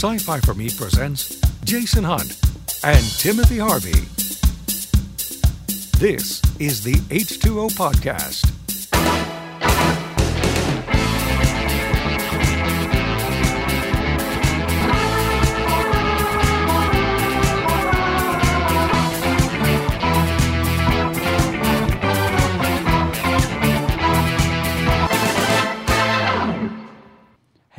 [0.00, 2.34] Sci Fi for Me presents Jason Hunt
[2.82, 4.00] and Timothy Harvey.
[5.98, 8.59] This is the H2O Podcast.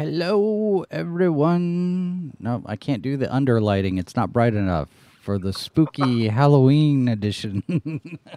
[0.05, 2.35] Hello, everyone.
[2.39, 3.99] No, I can't do the underlighting.
[3.99, 4.89] It's not bright enough
[5.21, 8.19] for the spooky Halloween edition.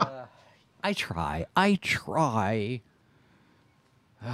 [0.00, 0.24] Uh,
[0.82, 1.46] I try.
[1.54, 2.80] I try.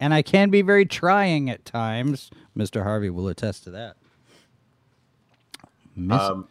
[0.00, 2.30] and I can be very trying at times.
[2.56, 2.82] Mr.
[2.82, 3.94] Harvey will attest to that.
[5.94, 6.48] Miss- Um,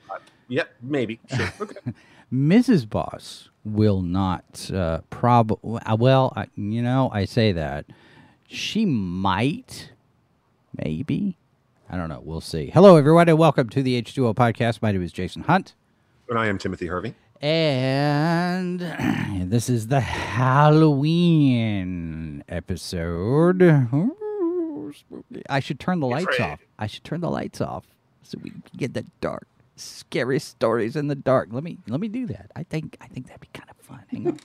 [0.47, 1.19] yeah, maybe.
[1.35, 1.51] Sure.
[1.61, 1.79] Okay.
[2.31, 2.87] Mrs.
[2.89, 5.57] Boss will not uh, prob.
[5.63, 7.85] Well, I, you know, I say that
[8.47, 9.91] she might,
[10.83, 11.37] maybe.
[11.89, 12.21] I don't know.
[12.23, 12.69] We'll see.
[12.71, 14.79] Hello, everyone, and welcome to the H2O podcast.
[14.83, 15.73] My name is Jason Hunt,
[16.29, 17.15] and I am Timothy Harvey.
[17.41, 18.79] and
[19.49, 20.01] this is the
[20.99, 21.33] Halloween
[22.47, 23.61] episode.
[23.63, 24.93] Ooh.
[25.49, 26.59] I should turn the lights off.
[26.77, 27.85] I should turn the lights off
[28.23, 29.47] so we can get that dark,
[29.79, 31.49] scary stories in the dark.
[31.51, 32.51] Let me let me do that.
[32.55, 34.03] I think I think that'd be kind of fun.
[34.09, 34.39] Hang on.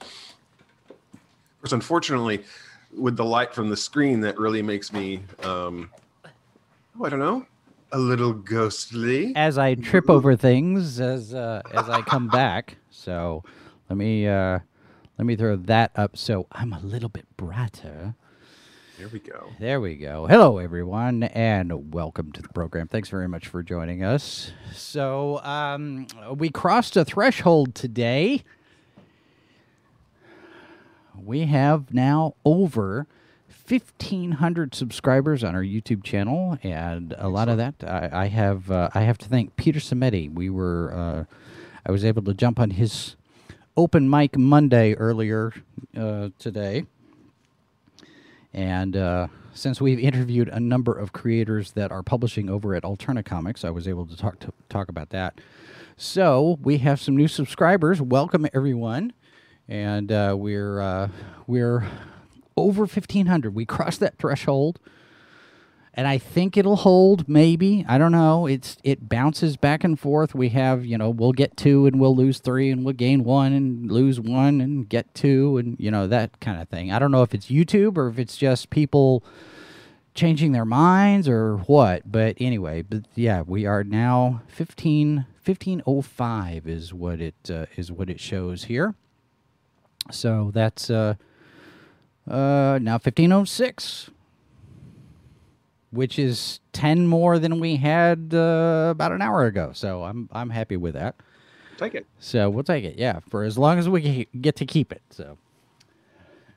[0.00, 2.44] Of course, unfortunately,
[2.96, 5.90] with the light from the screen, that really makes me, um,
[6.98, 7.46] oh, I don't know,
[7.92, 9.34] a little ghostly.
[9.36, 12.76] as I trip over things as uh, as I come back.
[12.90, 13.44] So
[13.88, 14.60] let me uh,
[15.18, 18.14] let me throw that up so I'm a little bit brighter.
[19.00, 19.48] Here we go.
[19.58, 20.26] There we go.
[20.26, 22.86] Hello, everyone, and welcome to the program.
[22.86, 24.52] Thanks very much for joining us.
[24.74, 26.06] So um,
[26.36, 28.44] we crossed a threshold today.
[31.16, 33.06] We have now over.
[33.66, 38.70] 1500 subscribers on our YouTube channel, and a lot of that I, I have.
[38.70, 40.30] Uh, I have to thank Peter Simeti.
[40.30, 41.24] We were, uh,
[41.86, 43.16] I was able to jump on his
[43.78, 45.54] open mic Monday earlier
[45.96, 46.84] uh, today,
[48.52, 53.24] and uh, since we've interviewed a number of creators that are publishing over at Alterna
[53.24, 55.40] Comics, I was able to talk to talk about that.
[55.96, 58.00] So we have some new subscribers.
[58.00, 59.12] Welcome everyone,
[59.68, 61.08] and uh, we're uh,
[61.46, 61.86] we're
[62.56, 63.54] over fifteen hundred.
[63.54, 64.80] We crossed that threshold,
[66.00, 67.28] and I think it'll hold.
[67.28, 68.46] Maybe I don't know.
[68.46, 70.34] It's it bounces back and forth.
[70.34, 73.52] We have you know we'll get two and we'll lose three and we'll gain one
[73.52, 76.90] and lose one and get two and you know that kind of thing.
[76.90, 79.22] I don't know if it's YouTube or if it's just people
[80.14, 82.10] changing their minds or what.
[82.10, 88.08] But anyway, but yeah, we are now 15 1505 is what it uh, is what
[88.08, 88.94] it shows here.
[90.10, 91.16] So that's uh
[92.26, 94.08] uh now 1506
[95.90, 99.72] which is 10 more than we had uh, about an hour ago.
[99.74, 101.16] So I'm I'm happy with that.
[101.76, 102.06] Take it.
[102.18, 105.02] So we'll take it, yeah, for as long as we get to keep it.
[105.10, 105.38] So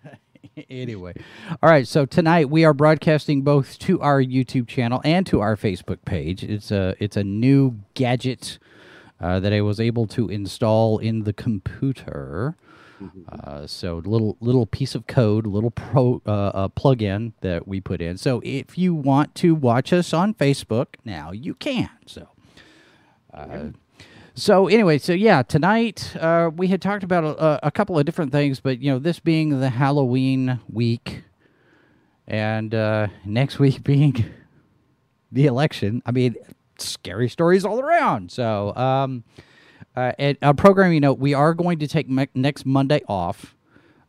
[0.70, 1.14] anyway,
[1.62, 1.88] all right.
[1.88, 6.44] So tonight we are broadcasting both to our YouTube channel and to our Facebook page.
[6.44, 8.60] It's a it's a new gadget
[9.22, 12.56] uh, that I was able to install in the computer.
[13.31, 18.02] Uh, so little little piece of code, little pro uh, uh, plug-in that we put
[18.02, 18.18] in.
[18.18, 21.90] So if you want to watch us on Facebook now, you can.
[22.06, 22.28] So.
[23.34, 23.69] Uh,
[24.36, 28.31] so anyway, so yeah, tonight uh, we had talked about a, a couple of different
[28.31, 31.24] things, but you know, this being the Halloween week,
[32.28, 34.25] and uh, next week being
[35.31, 36.02] the election.
[36.06, 36.35] I mean,
[36.80, 38.31] scary stories all around.
[38.31, 39.24] So, um,
[39.96, 43.56] uh, at programming note, we are going to take me- next Monday off.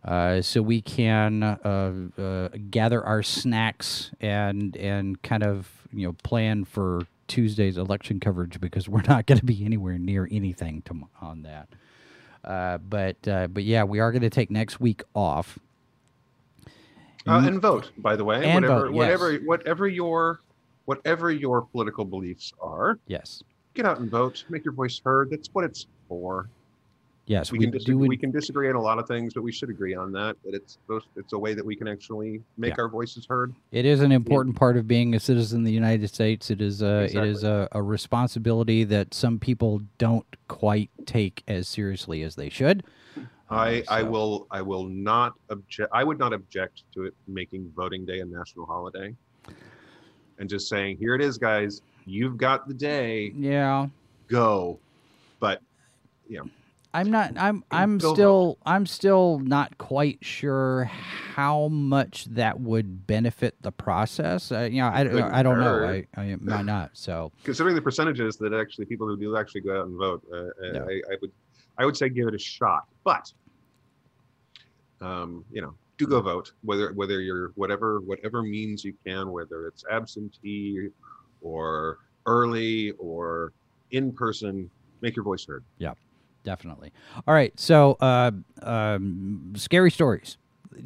[0.04, 6.12] Uh, so we can uh, uh, gather our snacks and and kind of you know
[6.22, 11.08] plan for Tuesday's election coverage because we're not going to be anywhere near anything to,
[11.20, 11.68] on that.
[12.44, 15.58] Uh, but uh, but yeah, we are going to take next week off.
[17.26, 18.44] Uh, and vote, by the way.
[18.44, 18.98] And whatever, vote, yes.
[18.98, 20.40] whatever, whatever your,
[20.84, 23.42] whatever your political beliefs are, Yes,
[23.74, 24.44] get out and vote.
[24.48, 25.30] Make your voice heard.
[25.30, 26.48] That's what it's for.
[27.26, 29.52] yes, We, we, can disagree, we can disagree on a lot of things, but we
[29.52, 30.36] should agree on that.
[30.44, 30.78] That it's
[31.16, 32.82] it's a way that we can actually make Yeah.
[32.82, 33.54] our voices heard.
[33.72, 36.50] It is an important part of being a citizen of the United States.
[36.50, 41.66] It is a it is a, a responsibility that some people don't quite take as
[41.68, 42.84] seriously as they should.
[43.50, 45.90] I, uh, I so- will I will not object.
[45.92, 49.14] I would not object to it making voting day a national holiday,
[50.38, 51.82] and just saying here it is, guys.
[52.06, 53.32] You've got the day.
[53.34, 53.88] Yeah,
[54.28, 54.78] Go,
[55.40, 55.60] but
[56.28, 56.40] yeah.
[56.94, 57.32] I'm not.
[57.36, 57.64] I'm.
[57.72, 58.56] I'm still.
[58.64, 64.52] I'm still not quite sure how much that would benefit the process.
[64.52, 65.84] Uh, you know, I, Couldn't I don't know.
[65.84, 66.90] I, I might not.
[66.92, 70.36] So considering the percentages that actually people who do actually go out and vote, uh,
[70.36, 70.82] uh, Yeah.
[70.82, 71.32] I, I would,
[71.78, 72.84] I would say give it a shot.
[73.02, 73.32] But,
[75.00, 76.52] um, you know, do go vote.
[76.62, 80.90] Whether whether you're whatever whatever means you can, whether it's absentee
[81.44, 83.52] or early or
[83.92, 84.70] in person,
[85.00, 85.62] make your voice heard.
[85.78, 85.92] Yeah,
[86.42, 86.92] definitely.
[87.28, 87.52] All right.
[87.60, 88.32] So, uh,
[88.62, 90.36] um, scary stories.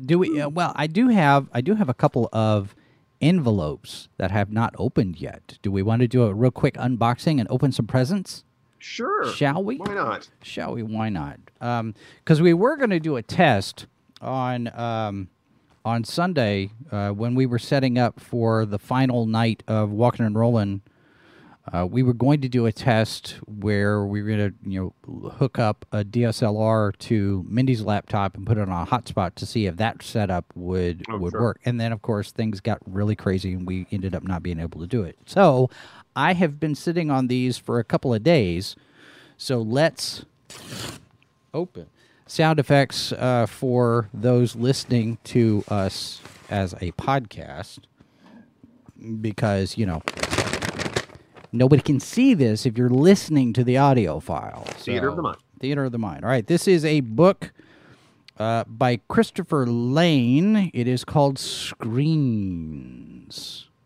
[0.04, 0.38] Do we?
[0.38, 1.48] Uh, well, I do have.
[1.54, 2.74] I do have a couple of
[3.22, 5.58] envelopes that have not opened yet.
[5.62, 8.44] Do we want to do a real quick unboxing and open some presents?
[8.78, 9.32] Sure.
[9.32, 9.76] Shall we?
[9.76, 10.28] Why not?
[10.42, 10.82] Shall we?
[10.82, 11.38] Why not?
[11.58, 13.86] Because we were going to do a test
[14.20, 15.28] on um,
[15.84, 20.36] on Sunday uh, when we were setting up for the final night of Walking and
[20.38, 20.82] Rolling.
[21.70, 25.30] Uh, we were going to do a test where we were going to, you know,
[25.32, 29.66] hook up a DSLR to Mindy's laptop and put it on a hotspot to see
[29.66, 31.40] if that setup would Oh, would sure.
[31.42, 31.60] work.
[31.66, 34.80] And then, of course, things got really crazy, and we ended up not being able
[34.80, 35.18] to do it.
[35.26, 35.68] So,
[36.16, 38.74] I have been sitting on these for a couple of days.
[39.36, 40.24] So let's
[41.54, 41.86] open
[42.28, 46.20] sound effects uh, for those listening to us
[46.50, 47.80] as a podcast
[49.20, 50.02] because you know
[51.52, 54.62] nobody can see this if you're listening to the audio file.
[54.76, 55.38] Theater of the mind.
[55.58, 56.24] theater of the mind.
[56.24, 57.50] All right this is a book
[58.38, 60.70] uh, by christopher lane.
[60.74, 62.88] It is called screens.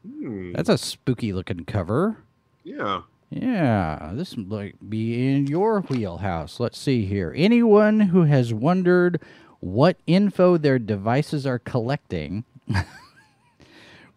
[0.07, 2.19] Hmm, that's a spooky looking cover.
[2.65, 3.03] Yeah.
[3.33, 6.61] Yeah, this might be in your wheelhouse.
[6.61, 7.33] Let's see here.
[7.35, 9.21] Anyone who has wondered
[9.61, 12.45] what info their devices are collecting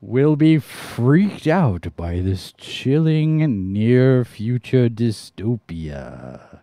[0.02, 6.60] will be freaked out by this chilling near future dystopia.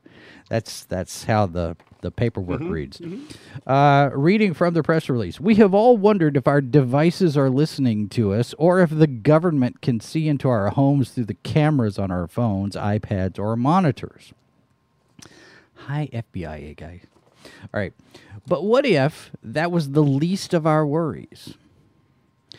[0.50, 3.00] That's that's how the the paperwork reads.
[3.66, 8.08] Uh, reading from the press release, we have all wondered if our devices are listening
[8.10, 12.10] to us, or if the government can see into our homes through the cameras on
[12.10, 14.32] our phones, iPads, or monitors.
[15.86, 17.00] Hi, FBI guy.
[17.44, 17.92] All right,
[18.46, 21.54] but what if that was the least of our worries?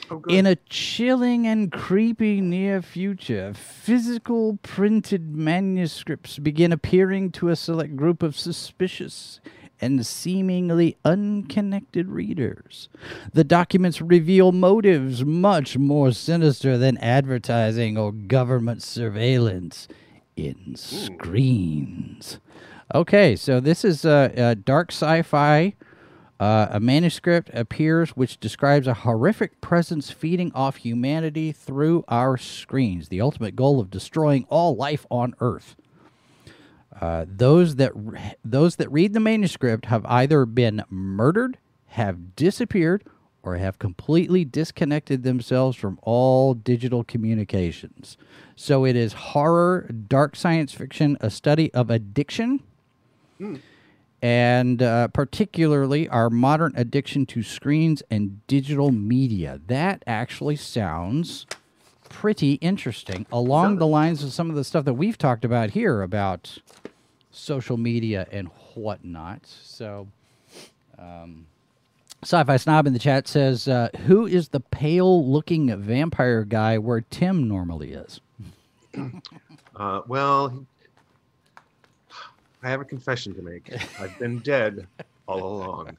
[0.09, 0.21] Oh.
[0.27, 7.95] In a chilling and creepy near future, physical printed manuscripts begin appearing to a select
[7.95, 9.39] group of suspicious
[9.79, 12.89] and seemingly unconnected readers.
[13.33, 19.87] The documents reveal motives much more sinister than advertising or government surveillance
[20.35, 22.39] in screens.
[22.93, 25.75] Okay, so this is a, a dark sci fi.
[26.39, 33.09] Uh, a manuscript appears which describes a horrific presence feeding off humanity through our screens,
[33.09, 35.75] the ultimate goal of destroying all life on Earth.
[36.99, 41.57] Uh, those that re- those that read the manuscript have either been murdered,
[41.87, 43.03] have disappeared,
[43.43, 48.17] or have completely disconnected themselves from all digital communications.
[48.55, 52.63] So it is horror, dark science fiction, a study of addiction
[54.23, 59.59] and uh, particularly our modern addiction to screens and digital media.
[59.67, 61.45] That actually sounds
[62.07, 66.01] pretty interesting, along the lines of some of the stuff that we've talked about here
[66.01, 66.57] about
[67.31, 69.41] social media and whatnot.
[69.45, 70.07] So,
[70.97, 71.47] um,
[72.21, 77.49] Sci-Fi Snob in the chat says, uh, "Who is the pale-looking vampire guy where Tim
[77.49, 78.21] normally is?"
[79.75, 80.65] Uh, well,
[82.63, 83.71] I have a confession to make.
[83.99, 84.87] I've been dead
[85.27, 85.97] all along.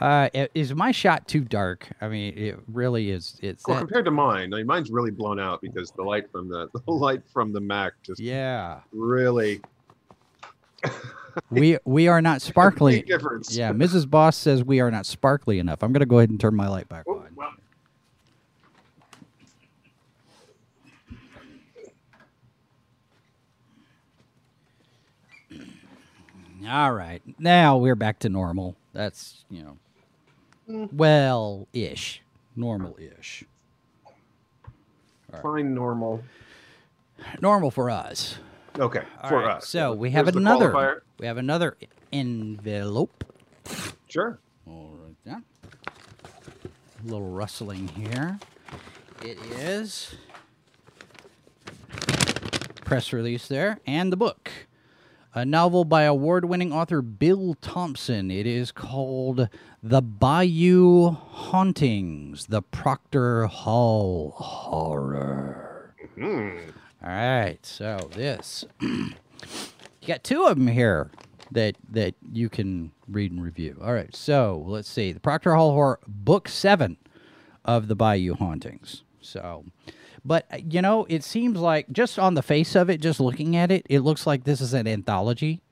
[0.00, 1.88] Uh, is my shot too dark?
[2.00, 3.38] I mean, it really is.
[3.42, 6.30] It's Well, that- compared to mine, I mean, mine's really blown out because the light
[6.30, 8.80] from the the light from the Mac just yeah.
[8.92, 9.60] really
[11.50, 13.02] we we are not sparkly.
[13.02, 13.56] difference.
[13.56, 14.08] Yeah, Mrs.
[14.08, 15.82] Boss says we are not sparkly enough.
[15.82, 17.28] I'm gonna go ahead and turn my light back Oh, on.
[17.34, 17.52] well,
[26.68, 28.76] All right, now we're back to normal.
[28.92, 29.78] That's you know,
[30.68, 30.92] Mm.
[30.92, 32.22] well ish,
[32.56, 33.44] normal ish,
[35.42, 36.24] fine, normal.
[37.40, 38.38] normal for us.
[38.78, 39.68] Okay, All for right, us.
[39.68, 41.02] So we have Here's another.
[41.20, 41.76] We have another
[42.12, 43.24] envelope.
[44.08, 44.38] Sure.
[44.66, 45.44] All right, then.
[45.86, 48.38] A little rustling here.
[49.22, 50.14] It is
[52.84, 54.50] press release there, and the book.
[55.36, 58.30] A novel by award winning author Bill Thompson.
[58.30, 59.50] It is called
[59.82, 65.94] The Bayou Hauntings, The Proctor Hall Horror.
[66.14, 66.56] Hmm.
[67.04, 68.64] All right, so this.
[68.80, 69.12] you
[70.06, 71.10] got two of them here.
[71.52, 73.76] that that you can read and review.
[73.84, 76.96] All right, so let's see the Proctor Hall Horror Book Seven
[77.62, 79.02] of the Bayou Hauntings.
[79.20, 79.66] So,
[80.26, 83.56] but uh, you know, it seems like just on the face of it, just looking
[83.56, 85.62] at it, it looks like this is an anthology.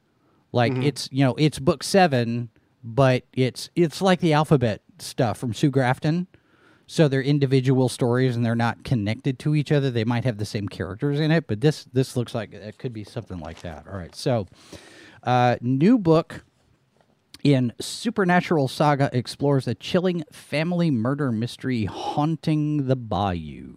[0.53, 2.49] Like it's you know it's book seven,
[2.83, 6.29] but it's it's like the alphabet stuff from Sue Grafton.
[6.87, 9.91] So they're individual stories and they're not connected to each other.
[9.91, 12.93] They might have the same characters in it, but this this looks like it could
[12.93, 13.87] be something like that.
[13.91, 14.47] All right, so
[15.25, 16.45] uh, new book
[17.43, 23.77] in Supernatural Saga explores a chilling family murder mystery haunting the bayou.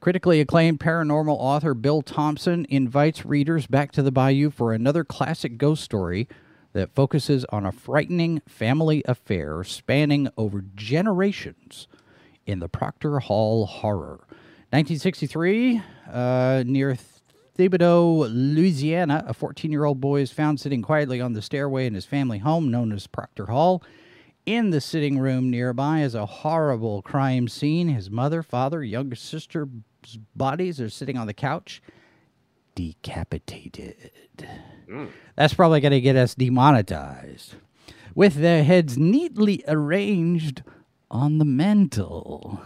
[0.00, 5.56] Critically acclaimed paranormal author Bill Thompson invites readers back to the bayou for another classic
[5.58, 6.28] ghost story
[6.74, 11.88] that focuses on a frightening family affair spanning over generations
[12.44, 14.26] in the Proctor Hall horror.
[14.70, 16.98] 1963, uh, near
[17.56, 21.94] Thibodaux, Louisiana, a 14 year old boy is found sitting quietly on the stairway in
[21.94, 23.82] his family home known as Proctor Hall.
[24.46, 27.88] In the sitting room nearby is a horrible crime scene.
[27.88, 29.66] His mother, father, younger sister's
[30.36, 31.82] bodies are sitting on the couch,
[32.76, 34.12] decapitated.
[34.88, 35.10] Mm.
[35.34, 37.56] That's probably going to get us demonetized.
[38.14, 40.62] With their heads neatly arranged
[41.10, 42.60] on the mantle.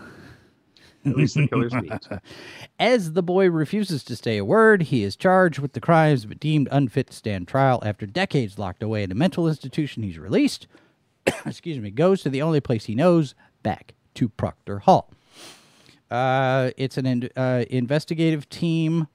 [1.07, 1.93] At least the killer's neat.
[2.79, 6.39] As the boy refuses to say a word, he is charged with the crimes but
[6.39, 7.83] deemed unfit to stand trial.
[7.87, 10.67] After decades locked away in a mental institution, he's released.
[11.47, 15.13] excuse me, goes to the only place he knows, back to Proctor Hall.
[16.11, 19.07] Uh, it's an in, uh, investigative team.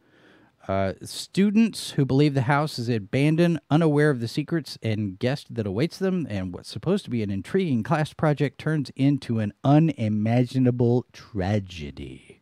[0.67, 5.67] Uh, students who believe the house is abandoned, unaware of the secrets and guest that
[5.67, 11.05] awaits them, and what's supposed to be an intriguing class project turns into an unimaginable
[11.13, 12.41] tragedy.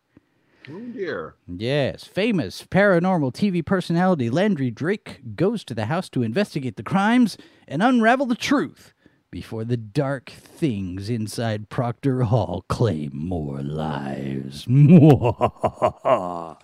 [0.70, 1.36] Oh dear.
[1.46, 7.38] Yes, famous paranormal TV personality Landry Drake goes to the house to investigate the crimes
[7.68, 8.94] and unravel the truth
[9.34, 14.64] before the dark things inside Proctor Hall claim more lives.
[14.66, 16.58] so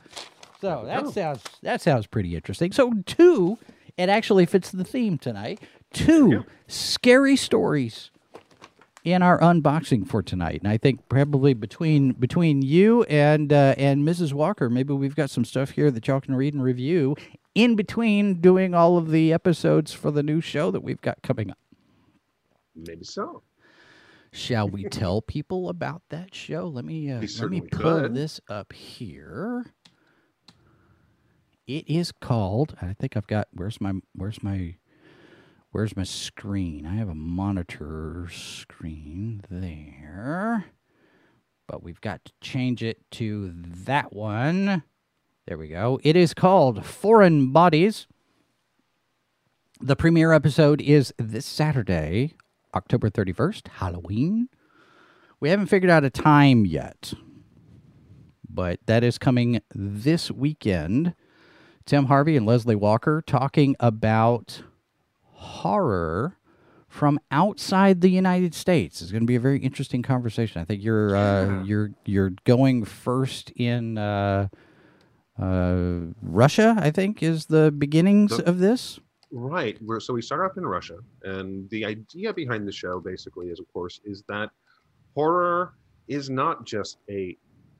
[0.61, 2.71] that sounds that sounds pretty interesting.
[2.71, 3.57] So two,
[3.97, 5.61] it actually fits the theme tonight.
[5.91, 6.41] Two Yeah.
[6.67, 8.11] scary stories
[9.03, 14.07] in our unboxing for tonight, and I think probably between between you and uh, and
[14.07, 14.31] Mrs.
[14.33, 17.15] Walker, maybe we've got some stuff here that y'all can read and review
[17.55, 21.49] in between doing all of the episodes for the new show that we've got coming
[21.49, 21.57] up.
[22.75, 23.43] Maybe so.
[24.31, 26.67] Shall we tell people about that show?
[26.67, 28.13] Let me uh, let me pull could.
[28.13, 29.65] this up here.
[31.65, 32.75] It is called.
[32.81, 33.47] I think I've got.
[33.51, 34.75] Where's my Where's my
[35.71, 36.87] Where's my screen?
[36.87, 40.65] I have a monitor screen there,
[41.67, 43.53] but we've got to change it to
[43.85, 44.83] that one.
[45.47, 45.99] There we go.
[46.03, 48.07] It is called Foreign Bodies.
[49.79, 52.33] The premiere episode is this Saturday,
[52.75, 54.49] October 31st, Halloween.
[55.39, 57.13] We haven't figured out a time yet,
[58.49, 61.13] but that is coming this weekend.
[61.85, 64.63] Tim Harvey and Leslie Walker talking about
[65.23, 66.37] horror
[66.87, 69.01] from outside the United States.
[69.01, 70.61] It's going to be a very interesting conversation.
[70.61, 74.49] I think you're uh, you're you're going first in uh,
[75.41, 75.77] uh,
[76.21, 76.75] Russia.
[76.77, 78.99] I think is the beginnings The- of this.
[79.31, 79.77] Right.
[79.81, 83.59] We're, so we start off in Russia, and the idea behind the show basically is,
[83.59, 84.49] of course, is that
[85.15, 85.75] horror
[86.07, 87.37] is not just a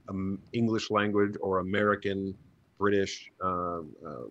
[0.08, 2.36] um, English language or American,
[2.78, 3.32] British.
[3.44, 4.30] Um, uh,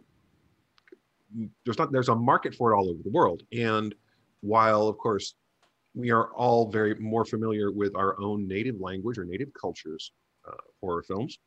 [1.64, 1.90] there's not.
[1.90, 3.94] There's a market for it all over the world, and
[4.40, 5.34] while, of course,
[5.94, 10.12] we are all very more familiar with our own native language or native cultures
[10.48, 11.38] uh, horror films,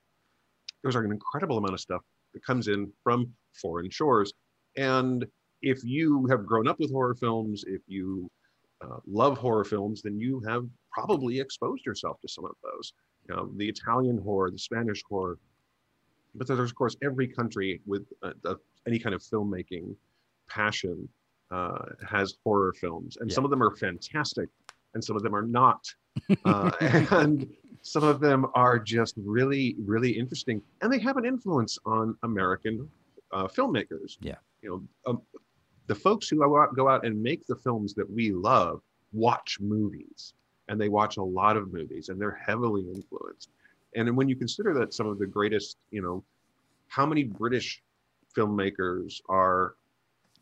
[0.83, 2.01] there's an incredible amount of stuff
[2.33, 4.33] that comes in from foreign shores,
[4.75, 5.25] and
[5.61, 8.29] if you have grown up with horror films, if you
[8.81, 12.93] uh, love horror films, then you have probably exposed yourself to some of those.
[13.29, 15.37] You know, the Italian horror, the Spanish horror,
[16.35, 18.55] but there's of course every country with uh,
[18.87, 19.95] any kind of filmmaking
[20.49, 21.07] passion
[21.51, 23.35] uh, has horror films, and Yeah.
[23.35, 24.49] some of them are fantastic,
[24.93, 25.83] and some of them are not,
[26.45, 27.47] uh, and
[27.83, 32.89] some of them are just really, really interesting, and they have an influence on American
[33.31, 34.17] uh, filmmakers.
[34.21, 34.35] Yeah.
[34.61, 35.21] you know, um,
[35.87, 38.81] the folks who go out, and make the films that we love
[39.13, 40.33] watch movies
[40.67, 43.49] and they watch a lot of movies and they're heavily influenced.
[43.95, 46.23] And when you consider that some of the greatest you know
[46.87, 47.81] how many british
[48.35, 49.75] filmmakers are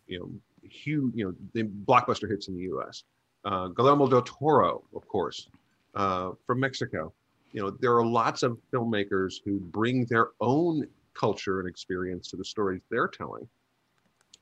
[0.08, 0.30] you know
[0.68, 3.04] huge you know the blockbuster hits in the us
[3.46, 5.48] uh, guillermo del toro of course
[5.96, 7.12] uh, from mexico.
[7.52, 12.38] You know there are lots of filmmakers who bring their own culture and experience to
[12.38, 13.48] the stories they're telling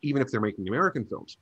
[0.01, 1.37] even if they're making American films.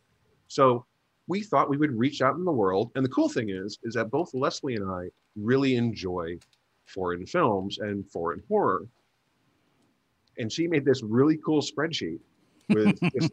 [0.47, 0.85] So
[1.27, 2.91] we thought we would reach out in the world.
[2.95, 6.38] And the cool thing is, is that both Leslie and I really enjoy
[6.85, 8.88] foreign films and foreign horror.
[10.38, 12.19] And she made this really cool spreadsheet
[12.69, 13.31] with just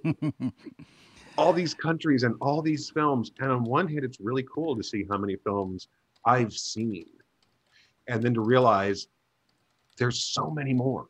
[1.37, 3.33] all these countries and all these films.
[3.41, 5.88] And on one hand, it's really cool to see how many films
[6.25, 7.07] I've seen.
[8.09, 9.09] And then to realize
[9.97, 11.07] there's so many more.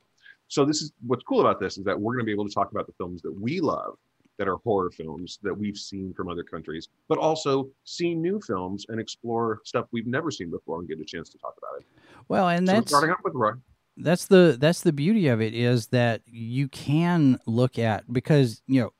[0.52, 2.52] So this is what's cool about this is that we're going to be able to
[2.52, 3.96] talk about the films that we love
[4.36, 8.84] that are horror films that we've seen from other countries, but also see new films
[8.90, 11.86] and explore stuff we've never seen before and get a chance to talk about it.
[12.28, 13.52] Well, and So that's starting off with Roy.
[13.96, 18.82] that's the that's the beauty of it is that you can look at because you
[18.82, 18.90] know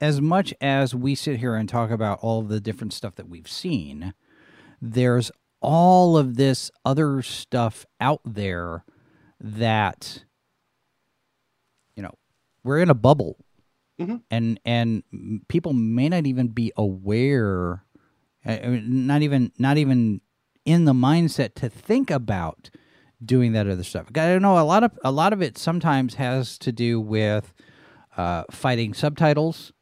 [0.00, 3.48] as much as we sit here and talk about all the different stuff that we've
[3.48, 4.14] seen
[4.82, 5.30] there's
[5.60, 8.84] all of this other stuff out there
[9.38, 10.24] that
[12.64, 13.36] we're in a bubble
[14.00, 14.22] Mhm.
[14.30, 15.02] and and
[15.48, 17.84] people may not even be aware
[18.44, 20.20] I I mean, not even not even
[20.64, 22.70] in the mindset to think about
[23.22, 24.06] doing that other stuff.
[24.08, 27.52] I don't know a lot of a lot of it sometimes has to do with
[28.16, 29.72] uh, fighting subtitles.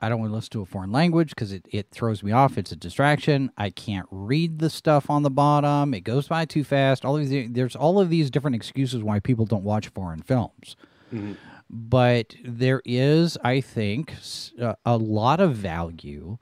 [0.00, 2.58] I don't want to listen to a foreign language because it, it throws me off.
[2.58, 3.50] It's a distraction.
[3.56, 5.94] I can't read the stuff on the bottom.
[5.94, 7.04] It goes by too fast.
[7.06, 10.76] All of these, there's all of these different excuses why people don't watch foreign films.
[11.12, 11.36] Mhm.
[11.70, 14.14] But there is, I think,
[14.60, 16.38] uh, a lot of value,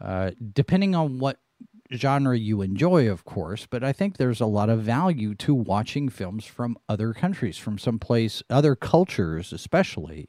[0.00, 1.38] uh, depending on what
[1.92, 3.66] genre you enjoy, of course.
[3.68, 7.78] But I think there's a lot of value to watching films from other countries, from
[7.78, 10.28] someplace, other cultures, especially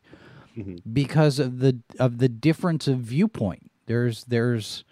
[0.55, 0.81] Mhm.
[0.93, 3.71] because of the of the difference of viewpoint.
[3.87, 4.83] There's there's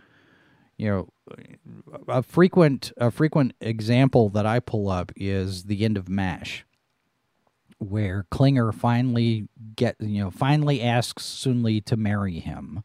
[0.78, 1.10] you know
[2.08, 6.66] a frequent a frequent example that I pull up is the end of Mash,
[7.80, 12.84] where Klinger finally get you know finally asks Soon-Lee to marry him,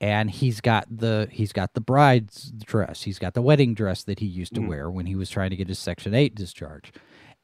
[0.00, 4.18] and he's got the he's got the bride's dress, he's got the wedding dress that
[4.20, 4.68] he used to Mhm.
[4.68, 6.92] wear when he was trying to get his Section Eight discharge,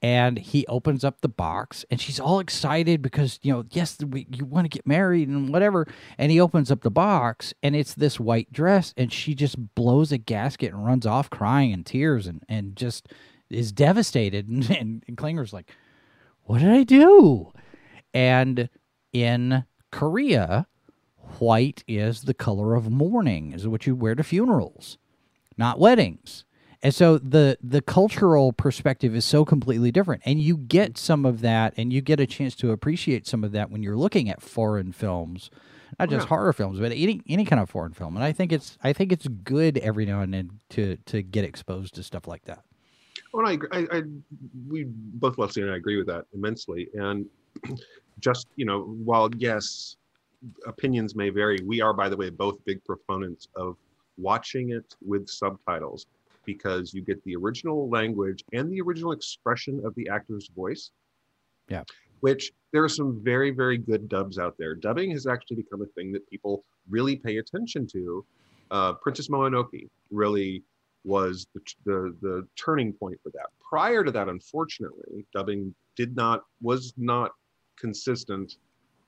[0.02, 4.26] and he opens up the box and she's all excited because you know yes we,
[4.30, 5.86] you want to get married and whatever.
[6.18, 10.12] And he opens up the box and it's this white dress and she just blows
[10.12, 13.08] a gasket and runs off crying in tears and and just
[13.48, 14.48] is devastated.
[14.48, 15.70] And, and, and klinger's like
[16.46, 17.52] what did i do?
[18.14, 18.68] And
[19.12, 20.66] in korea
[21.38, 24.98] white is the color of mourning is what you wear to funerals
[25.56, 26.44] not weddings.
[26.82, 30.22] And so the the cultural perspective is so completely different.
[30.24, 33.52] And you get some of that and you get a chance to appreciate some of
[33.52, 35.50] that when you're looking at foreign films
[35.98, 36.28] not just yeah.
[36.28, 38.16] horror films but any any kind of foreign film.
[38.16, 41.44] And i think it's i think it's good every now and then to to get
[41.44, 42.64] exposed to stuff like that
[43.36, 44.02] Oh, and I, I, I,
[44.68, 46.88] we both Leslie and I agree with that immensely.
[46.94, 47.26] And
[48.20, 49.96] just you know, while yes,
[50.66, 53.76] opinions may vary, we are, by the way, both big proponents of
[54.16, 56.06] watching it with subtitles
[56.46, 60.92] because you get the original language and the original expression of the actor's voice.
[61.68, 61.82] Yeah.
[62.20, 64.74] Which there are some very, very good dubs out there.
[64.74, 68.24] Dubbing has actually become a thing that people really pay attention to.
[68.70, 70.62] Uh, Princess Mononoke really
[71.06, 73.46] was the, the the turning point for that.
[73.68, 77.32] Prior to that, unfortunately, dubbing did not was not
[77.78, 78.56] consistent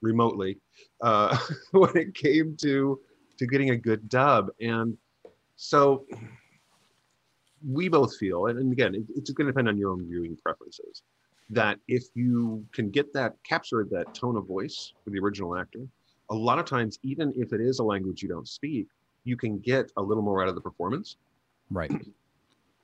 [0.01, 0.59] remotely
[1.03, 1.37] uh,
[1.73, 3.01] when it came to
[3.39, 4.97] to getting a good dub, and
[5.57, 6.07] so
[7.67, 10.37] we both feel, and, and again, it, it's going to depend on your own viewing
[10.37, 11.03] preferences.
[11.51, 15.81] That if you can get that capture that tone of voice for the original actor,
[16.31, 18.87] a lot of times, even if it is a language you don't speak,
[19.25, 21.17] you can get a little more out of the performance.
[21.71, 21.93] Right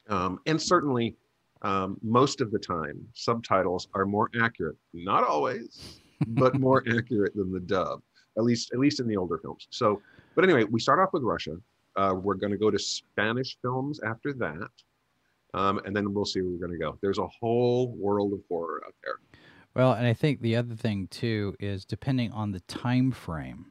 [0.09, 1.17] Um, and certainly,
[1.63, 4.77] um, most of the time, subtitles are more accurate.
[4.93, 8.03] Not always, but more accurate than the dub.
[8.37, 9.67] At least, at least in the older films.
[9.71, 10.03] So,
[10.35, 11.57] but anyway, we start off with Russia.
[11.97, 14.69] Uh, we're going to go to Spanish films after that,
[15.55, 16.99] um, and then we'll see where we're going to go.
[17.01, 19.21] There's a whole world of horror out there.
[19.75, 23.67] Well, and I think the other thing too is depending on the time frame.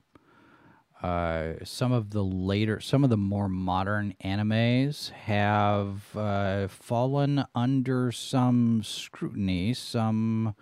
[1.04, 8.10] Uh, some of the later, some of the more modern animes have uh, fallen under
[8.10, 10.56] some scrutiny, some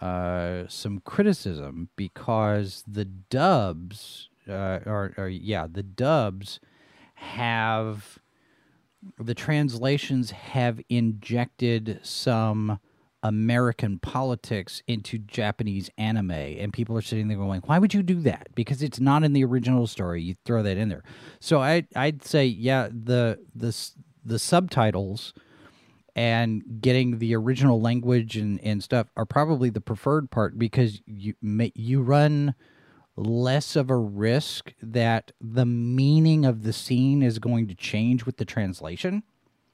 [0.00, 6.58] uh, some criticism because the dubs, uh, or, or yeah, the dubs
[7.14, 8.18] have
[9.20, 12.80] the translations have injected some
[13.22, 18.20] American politics into Japanese anime, and people are sitting there going, "Why would you do
[18.22, 20.22] that?" Because it's not in the original story.
[20.22, 21.02] You throw that in there.
[21.40, 23.76] So I I'd say yeah, the the
[24.24, 25.34] the subtitles
[26.14, 31.34] and getting the original language and, and stuff are probably the preferred part because you
[31.42, 32.54] you run
[33.16, 38.36] less of a risk that the meaning of the scene is going to change with
[38.36, 39.22] the translation.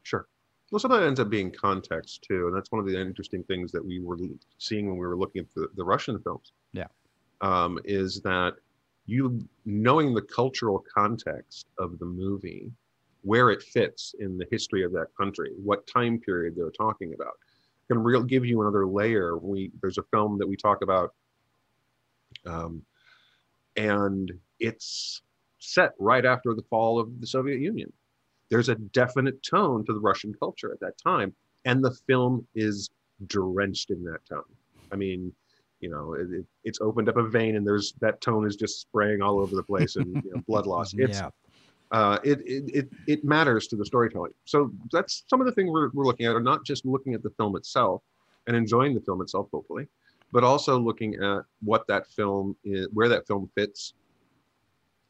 [0.03, 0.27] Sure.
[0.71, 3.45] Well, some of that ends up being context too, and that's one of the interesting
[3.45, 4.19] things that we were
[4.59, 6.53] seeing when we were looking at the, the Russian films.
[6.73, 6.87] Yeah.
[7.41, 8.55] Um, is that
[9.07, 12.73] you knowing the cultural context of the movie,
[13.23, 17.35] where it fits in the history of that country, what time period they're talking about,
[17.89, 19.37] can real give you another layer.
[19.37, 21.15] We there's a film that we talk about,
[22.47, 22.83] um,
[23.77, 25.23] and it's
[25.59, 27.93] set right after the fall of the Soviet Union.
[28.55, 32.89] There's a definite tone to the Russian culture at that time, and the film is
[33.27, 34.45] drenched in that tone.
[34.93, 35.33] I mean,
[35.81, 39.23] you know, it, it's opened up a vein, and there's that tone is just spraying
[39.23, 40.95] all over the place, and you know, blood loss.
[40.97, 41.31] It's yeah.
[41.91, 44.35] uh, it, it it it matters to the storytelling.
[44.45, 47.25] So that's some of the things we're we're looking at, are not just looking at
[47.25, 48.03] the film itself
[48.47, 49.89] and enjoying the film itself, hopefully,
[50.31, 53.95] but also looking at what that film is, where that film fits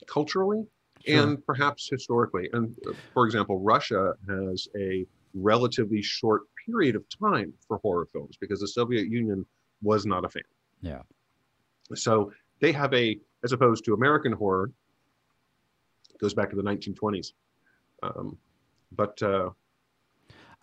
[0.07, 0.65] culturally
[1.07, 1.23] Sure.
[1.23, 2.49] and perhaps historically.
[2.53, 8.37] And uh, for example, Russia has a relatively short period of time for horror films
[8.41, 9.45] because the Soviet Union
[9.83, 10.43] was not a fan.
[10.81, 11.03] Yeah.
[11.95, 14.71] So they have a, as opposed to American horror,
[16.11, 17.33] it goes back to the 1920s.
[18.03, 18.39] Um,
[18.93, 19.51] but uh,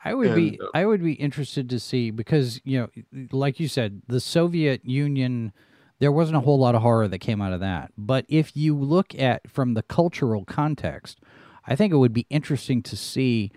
[0.04, 2.89] I would be uh, I would be interested to see because you know
[3.32, 5.54] like you said the Soviet Union
[6.01, 7.91] there wasn't a whole lot of horror that came out of that.
[7.97, 11.21] But if you look at from the cultural context
[11.65, 13.51] I think it would be interesting to see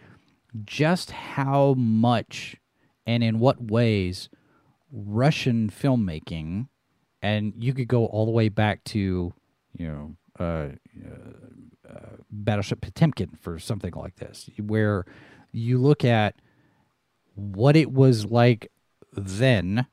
[0.64, 2.56] just how much
[3.06, 4.28] and in what ways
[4.92, 6.68] Russian filmmaking
[7.22, 9.32] and you could go all the way back to
[9.76, 10.68] you know uh,
[11.88, 15.04] uh, Battleship Potemkin for something like this, where
[15.52, 16.34] you look at
[17.34, 18.70] what it was like
[19.12, 19.86] then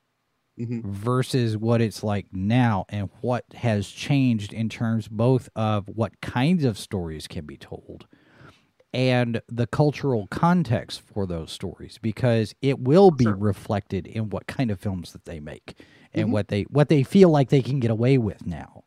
[0.58, 0.84] mhm.
[0.84, 6.64] versus what it's like now and what has changed in terms both of what kinds
[6.64, 8.06] of stories can be told
[8.94, 13.36] and the cultural context for those stories because it will be Sure.
[13.36, 15.78] reflected in what kind of films that they make
[16.14, 16.32] and Mhm.
[16.32, 18.84] what they what they feel like they can get away with now.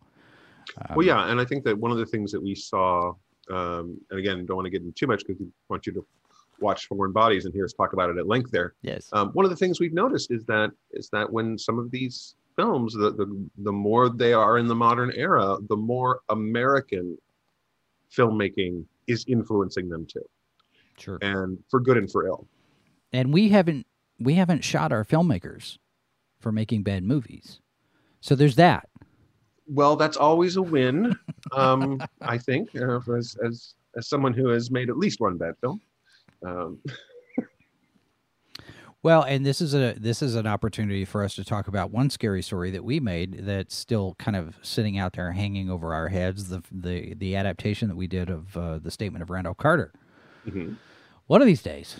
[0.89, 3.13] Um, well, yeah, and I think that one of the things that we saw,
[3.49, 6.05] um, and again, don't want to get into too much because we want you to
[6.59, 8.73] watch Foreign Bodies and hear us talk about it at length there.
[8.81, 9.09] Yes.
[9.13, 12.35] Um, one of the things we've noticed is that is that when some of these
[12.55, 17.17] films, the, the the more they are in the modern era, the more American
[18.15, 20.23] filmmaking is influencing them too,
[20.97, 21.17] Sure.
[21.21, 22.47] and for good and for ill.
[23.13, 23.85] and we haven't
[24.19, 25.77] we haven't shot our filmmakers
[26.39, 27.59] for making bad movies.
[28.21, 28.87] So there's that.
[29.67, 31.15] Well, that's always a win,
[31.51, 35.55] um, I think, uh, as as as someone who has made at least one bad
[35.61, 35.81] film.
[36.45, 36.79] Um,
[39.03, 42.09] Well, and this is a this is an opportunity for us to talk about one
[42.09, 46.07] scary story that we made that's still kind of sitting out there hanging over our
[46.07, 46.49] heads.
[46.49, 49.93] The the the adaptation that we did of uh, the statement of Randall Carter.
[50.47, 50.77] mhm.
[51.27, 51.99] One of these days,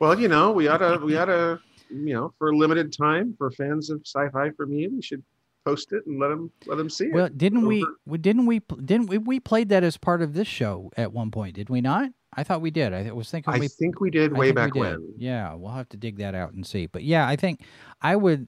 [0.00, 3.34] Well, you know, we ought to, we ought to, you know, for a limited time
[3.38, 5.22] for fans of sci-fi for me, we should
[5.64, 7.12] post it and let them let them see it.
[7.12, 7.84] well, didn't we?
[7.84, 8.58] over- we- Didn't we?
[8.84, 9.18] Didn't we?
[9.18, 12.10] We played that as part of this show at one point, did we not?
[12.36, 12.92] I thought we did.
[12.92, 15.14] I was thinking I we think we did I way back when.
[15.16, 16.86] Yeah, we'll have to dig that out and see.
[16.86, 17.62] But yeah, I think
[18.02, 18.46] I would,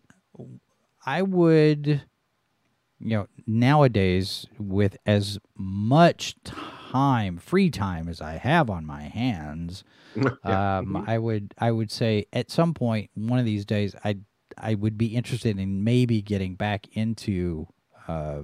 [1.07, 8.85] I would, you know, nowadays with as much time, free time as I have on
[8.85, 9.85] my hands,
[10.17, 10.79] Yeah.
[10.79, 11.09] um, Mhm.
[11.09, 14.19] I would, I would say at some point, one of these days, I,
[14.59, 17.69] I would be interested in maybe getting back into
[18.07, 18.43] uh,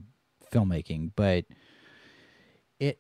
[0.52, 1.44] filmmaking, but
[2.78, 2.98] it,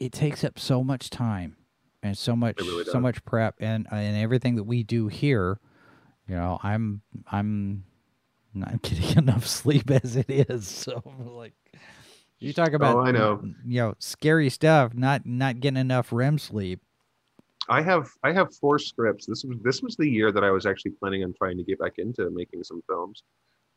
[0.00, 1.56] it takes up so much time
[2.02, 5.60] and so much really so much prep and and everything that we do here
[6.26, 7.84] you know i'm i'm
[8.54, 11.02] not getting enough sleep as it is so
[11.34, 11.52] like
[12.38, 13.42] you talk about Oh, I know.
[13.66, 16.80] you know scary stuff not not getting enough rem sleep
[17.68, 19.26] I have I have four scripts.
[19.26, 21.78] This was this was the year that I was actually planning on trying to get
[21.78, 23.22] back into making some films,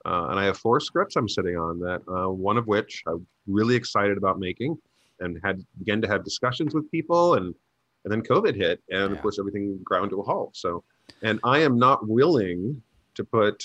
[0.05, 1.79] uh, and I have four scripts I'm sitting on.
[1.79, 4.77] That uh, one of which I'm really excited about making,
[5.23, 7.55] and had began to have discussions with people, and
[8.03, 9.15] and then COVID hit, and Yeah.
[9.15, 10.55] of course everything ground to a halt.
[10.55, 10.83] So,
[11.21, 12.81] and I am not willing
[13.15, 13.63] to put.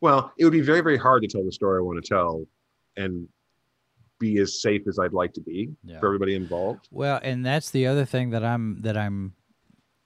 [0.00, 2.46] Well, it would be very very hard to tell the story I want to tell,
[2.96, 3.28] and
[4.18, 5.98] be as safe as I'd like to be Yeah.
[6.00, 6.88] for everybody involved.
[6.90, 9.34] well and that's the other thing that i'm that i'm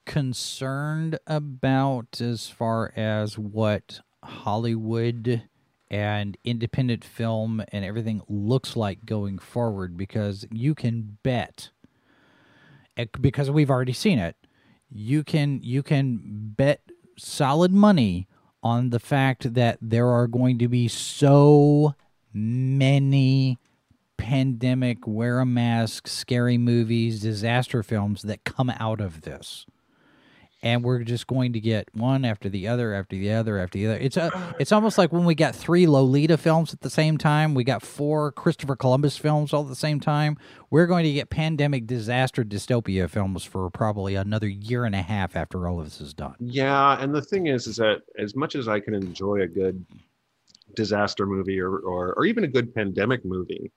[0.05, 5.43] concerned about as far as what hollywood
[5.89, 11.69] and independent film and everything looks like going forward because you can bet
[12.97, 14.35] eh, because we've already seen it
[14.91, 16.81] you can you can bet
[17.17, 18.27] solid money
[18.61, 21.95] on the fact that there are going to be so
[22.33, 23.57] many
[24.17, 29.65] pandemic, wear a mask, scary movies, disaster films that come out of this.
[30.61, 33.87] And we're just going to get one after the other, after the other, after the
[33.87, 33.97] other.
[33.97, 37.53] It's a, it's almost like when we got three Lolita films at the same time.
[37.53, 40.37] We got four Christopher Columbus films all at the same time.
[40.69, 45.35] We're going to get pandemic, disaster, dystopia films for probably another year and a half
[45.35, 46.35] after all of this is done.
[46.39, 49.85] Yeah, and the thing is, is that as much as I can enjoy a good
[50.75, 53.71] disaster movie or or, or even a good pandemic movie,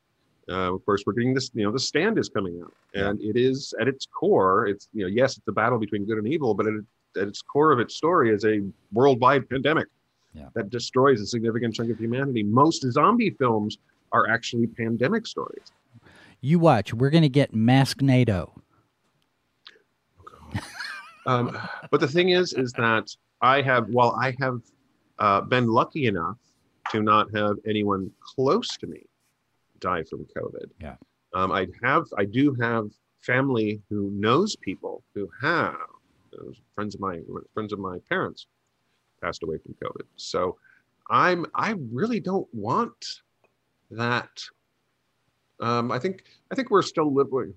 [0.49, 1.51] uh, of course, we're getting this.
[1.55, 4.67] You know, The Stand is coming out, and it is at its core.
[4.67, 6.75] It's you know, yes, it's a battle between good and evil, but at,
[7.21, 8.61] at its core of its story is a
[8.93, 9.87] worldwide pandemic
[10.35, 10.49] Yeah.
[10.55, 12.43] that destroys a significant chunk of humanity.
[12.43, 13.79] Most zombie films
[14.13, 15.73] are actually pandemic stories.
[16.41, 16.93] You watch.
[16.93, 18.53] We're going to get Mask NATO.
[21.25, 21.57] Um,
[21.93, 24.61] but the thing is, is that I have, while I have
[25.21, 26.37] uh, been lucky enough
[26.91, 29.05] to not have anyone close to me
[29.83, 30.69] die from COVID.
[30.81, 30.97] Yeah.
[31.35, 32.85] Um, I have, I do have
[33.21, 35.77] family who knows people who have
[36.75, 37.21] friends of my
[37.53, 38.47] friends of my parents
[39.23, 40.07] passed away from COVID.
[40.17, 40.57] So
[41.11, 43.05] I'm, I really don't want
[43.91, 44.35] that.
[45.61, 47.55] Um, I think, I think we're still living.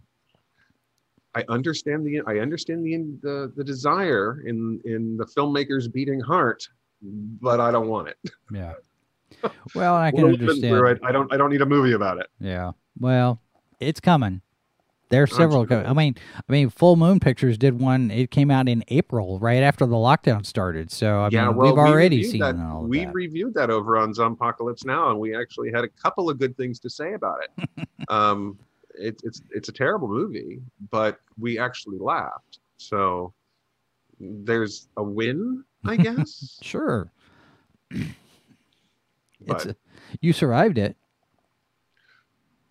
[1.35, 6.61] I understand the I understand the the, the desire in in the filmmaker's beating heart,
[7.47, 8.17] but I don't want it.
[8.53, 8.73] Yeah.
[9.75, 10.87] Well, I can We'll live through understand.
[10.97, 10.99] it.
[11.03, 12.27] I don't I don't need a movie about it.
[12.39, 12.71] Yeah.
[12.99, 13.41] Well,
[13.79, 14.41] it's coming.
[15.09, 15.67] There are several.
[15.67, 18.09] Co- I mean, I mean, Full Moon Pictures did one.
[18.09, 20.91] It came out in April, right after the lockdown started.
[20.91, 22.55] So I yeah, mean, well, we've already we reviewed seen that.
[22.55, 23.13] all of we that.
[23.13, 26.79] reviewed that over on Zompocalypse Now, and we actually had a couple of good things
[26.79, 27.87] to say about it.
[28.09, 28.57] um,
[28.95, 30.59] it, it's it's a terrible movie,
[30.89, 32.59] but we actually laughed.
[32.77, 33.31] So
[34.19, 36.57] there's a win, I guess.
[36.61, 37.11] sure.
[39.45, 39.75] but It's a,
[40.21, 40.95] you survived it.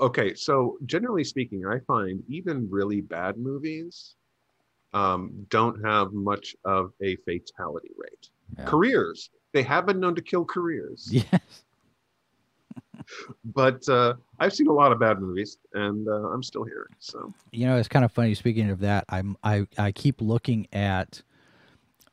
[0.00, 4.16] okay, so generally speaking, I find even really bad movies
[4.92, 8.28] um, don't have much of a fatality rate.
[8.58, 8.64] Yeah.
[8.64, 11.08] Careers, they have been known to kill careers.
[11.32, 11.62] Yes.
[13.44, 16.88] but uh, I've seen a lot of bad movies, and uh, I'm still here.
[16.98, 18.34] So You know, it's kind of funny.
[18.34, 21.22] Speaking of that, I'm I I keep looking at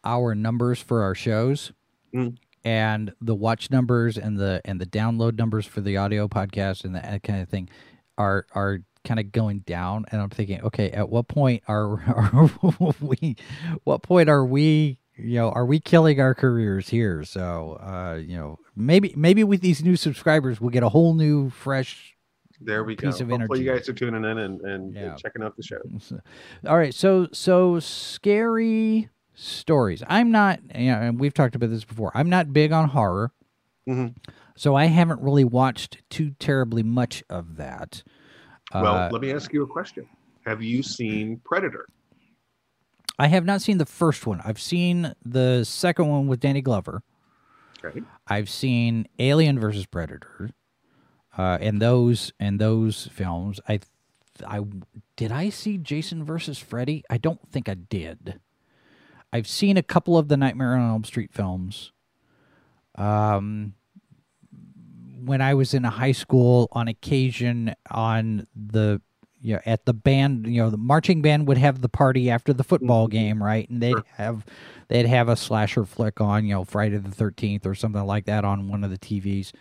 [0.04, 1.72] our numbers for our shows.
[2.14, 2.36] Mm.
[2.64, 6.96] And the watch numbers and the and the download numbers for the audio podcast and
[6.96, 7.70] that kind of thing
[8.18, 12.52] are are kind of going down and I'm thinking okay at what point are, are
[13.02, 13.36] we
[13.84, 18.38] what point are we you know are we killing our careers here so uh you
[18.38, 22.16] know maybe maybe with these new subscribers we'll get a whole new fresh
[22.64, 23.24] there we Piece go.
[23.24, 25.16] of Hopefully, you guys are tuning in and, and Yeah.
[25.16, 25.80] checking out the show.
[26.68, 30.04] All right, so so scary stories.
[30.08, 32.12] I'm not, you know, and we've talked about this before.
[32.14, 33.32] I'm not big on horror,
[33.88, 34.16] Mhm.
[34.56, 38.04] so I haven't really watched too terribly much of that.
[38.74, 40.08] Well, Uh, let me ask you a question.
[40.46, 41.88] Have you seen Predator?
[43.20, 44.42] I have not seen the first one.
[44.44, 47.04] I've seen the second one with Danny Glover.
[47.84, 48.02] Okay.
[48.28, 50.52] I've seen Alien versus Predator,
[51.38, 53.60] uh, and those and those films.
[53.68, 53.80] I,
[54.46, 54.62] I
[55.16, 57.04] did I see Jason versus Freddy?
[57.10, 58.40] I don't think I did.
[59.34, 61.92] I've seen a couple of the Nightmare on Elm Street films.
[62.96, 63.74] Um,
[65.24, 69.02] when I was in high school, on occasion, on the
[69.44, 72.54] you know, at the band, you know, the marching band would have the party after
[72.54, 73.68] the football game, right?
[73.70, 74.04] And they'd Sure.
[74.18, 74.46] have
[74.88, 78.46] they'd have a slasher flick on, you know, Friday the Thirteenth or something like that
[78.46, 79.52] on one of the TVs.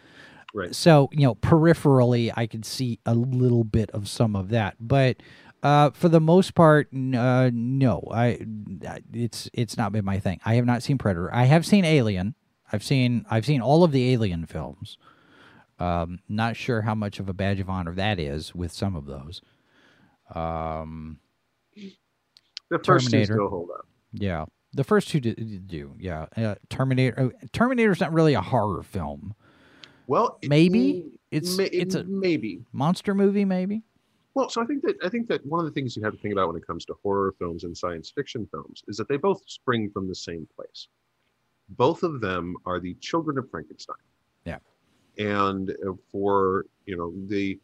[0.52, 0.74] Right.
[0.74, 5.16] So you know, peripherally, I could see a little bit of some of that, but
[5.62, 8.02] uh, for the most part, uh, no.
[8.12, 8.38] I
[9.12, 10.40] it's it's not been my thing.
[10.44, 11.32] I have not seen Predator.
[11.34, 12.34] I have seen Alien.
[12.72, 14.96] I've seen I've seen all of the Alien films.
[15.78, 19.06] Um, not sure how much of a badge of honor that is with some of
[19.06, 19.40] those.
[20.34, 21.18] Um,
[21.74, 23.34] The first two Terminator.
[23.34, 23.86] still hold up.
[24.12, 25.34] yeah, the first two do.
[25.34, 27.32] do yeah, uh, Terminator.
[27.34, 29.34] uh, Terminator's not really a horror film.
[30.06, 31.04] Well, Maybe.
[31.06, 32.64] mm, It's- it's a- maybe.
[32.72, 33.82] Monster movie, maybe.
[34.40, 36.18] Well, so I think that I think that one of the things you have to
[36.18, 39.18] think about when it comes to horror films and science fiction films is that they
[39.18, 40.88] both spring from the same place.
[41.68, 43.98] Both of them are the children of Frankenstein.
[44.46, 44.56] Yeah.
[45.18, 47.60] And uh, for you know the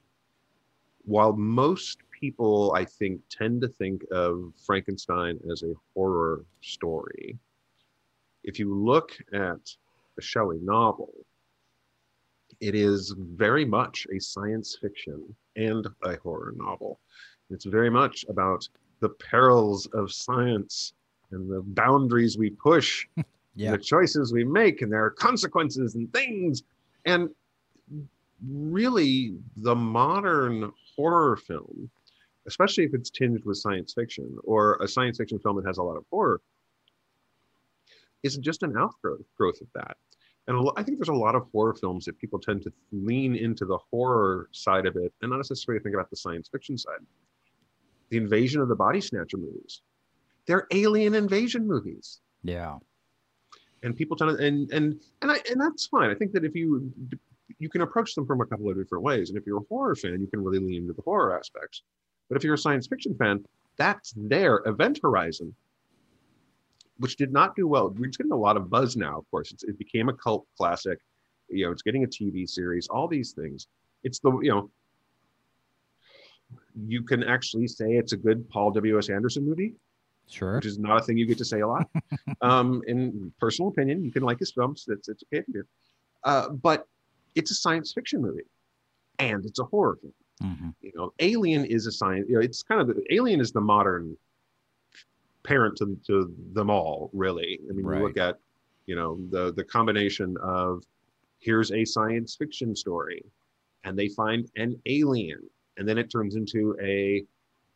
[1.07, 7.39] while most people I think tend to think of Frankenstein as a horror story,
[8.45, 9.67] if you look at
[10.15, 11.15] the Shelley novel,
[12.61, 17.01] it is very much a science fiction and a horror novel.
[17.51, 18.69] It's very much about
[19.01, 20.93] the perils of science
[21.31, 23.07] and the boundaries we push
[23.59, 23.71] Yeah.
[23.71, 26.63] the choices we make and there are consequences and things
[27.07, 27.31] and
[28.47, 31.89] really the modern horror film
[32.47, 35.83] especially if it's tinged with science fiction or a science fiction film that has a
[35.83, 36.43] lot of horror
[38.23, 39.97] is just an outgrowth growth of that
[40.49, 43.65] and i think there's a lot of horror films that people tend to lean into
[43.65, 47.01] the horror side of it and not necessarily think about the science fiction side
[48.11, 49.83] the invasion of the body snatcher movies
[50.47, 52.79] they're alien invasion movies Yeah.
[53.83, 56.11] and people tend to and and and I and that's fine.
[56.11, 56.93] I think that if you
[57.59, 59.95] you can approach them from a couple of different ways, and if you're a horror
[59.97, 61.83] fan, you can really lean into the horror aspects.
[62.29, 63.45] But if you're a science fiction fan,
[63.77, 65.55] that's their Event Horizon,
[66.99, 67.91] which did not do well.
[67.91, 69.19] We're getting a lot of buzz now.
[69.19, 70.99] Of course, it's, it became a cult classic.
[71.49, 72.89] You know, it's getting a TV series.
[72.89, 73.69] All these things.
[74.03, 74.71] It's the you know.
[76.87, 78.99] You can actually say it's a good Paul W.
[78.99, 79.09] S.
[79.11, 79.75] Anderson movie
[80.29, 80.57] Sure.
[80.57, 81.89] which is not a thing you get to say a lot.
[82.41, 84.85] um, in personal opinion, you can like his films.
[84.87, 85.63] That's it's okay do.
[86.25, 86.87] Uh, but
[87.35, 88.43] it's a science fiction movie,
[89.19, 90.13] and it's a horror film.
[90.41, 92.27] hmm You know, Alien is a science.
[92.29, 94.17] You know, it's kind of the, Alien is the modern
[95.47, 97.11] parent to, to them all.
[97.13, 97.99] Really, I mean, Right.
[97.99, 98.39] you look at
[98.87, 100.83] you know the the combination of
[101.39, 103.23] here's a science fiction story,
[103.85, 105.43] and they find an alien,
[105.77, 107.25] and then it turns into a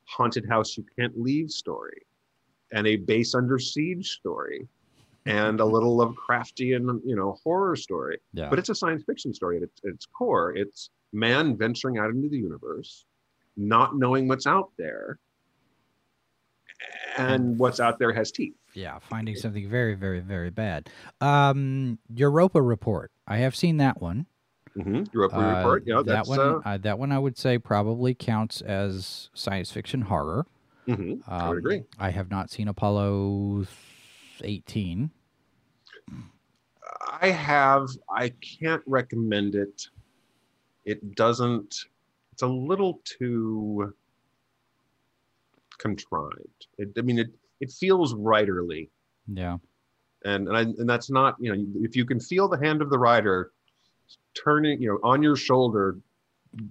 [0.04, 2.02] haunted house you can't leave story
[2.72, 4.66] and a base under siege story
[5.26, 8.18] and a little Lovecraftian, you know, horror story.
[8.32, 8.48] Yeah.
[8.48, 10.56] But it's a science fiction story at its, its core.
[10.56, 13.04] It's man venturing out into the universe,
[13.56, 15.18] not knowing what's out there,
[17.28, 18.54] and what's out there has teeth.
[18.74, 18.98] yeah.
[18.98, 20.88] Finding something very, very, very bad.
[21.20, 23.10] Um, Europa Report.
[23.26, 24.26] I have seen that one.
[24.78, 25.02] Mm-hmm.
[25.12, 26.40] Europa Uh, Report, yeah, that that's one.
[26.40, 30.46] uh, Uh, that one I would say probably counts as science fiction horror.
[30.86, 31.82] mhm, I would Um, agree.
[31.98, 33.66] I have not seen Apollo
[34.42, 35.10] 18.
[37.20, 37.88] I have.
[38.08, 39.88] I can't recommend it.
[40.84, 41.84] It doesn't.
[42.32, 43.94] It's a little too
[45.80, 46.66] contrived.
[46.78, 47.28] It, I mean, it
[47.60, 48.88] it feels writerly,
[49.26, 49.58] Yeah.
[50.24, 51.36] and and, I, and that's not.
[51.40, 53.52] You know, if you can feel the hand of the writer
[54.34, 55.98] turning, you know, on your shoulder,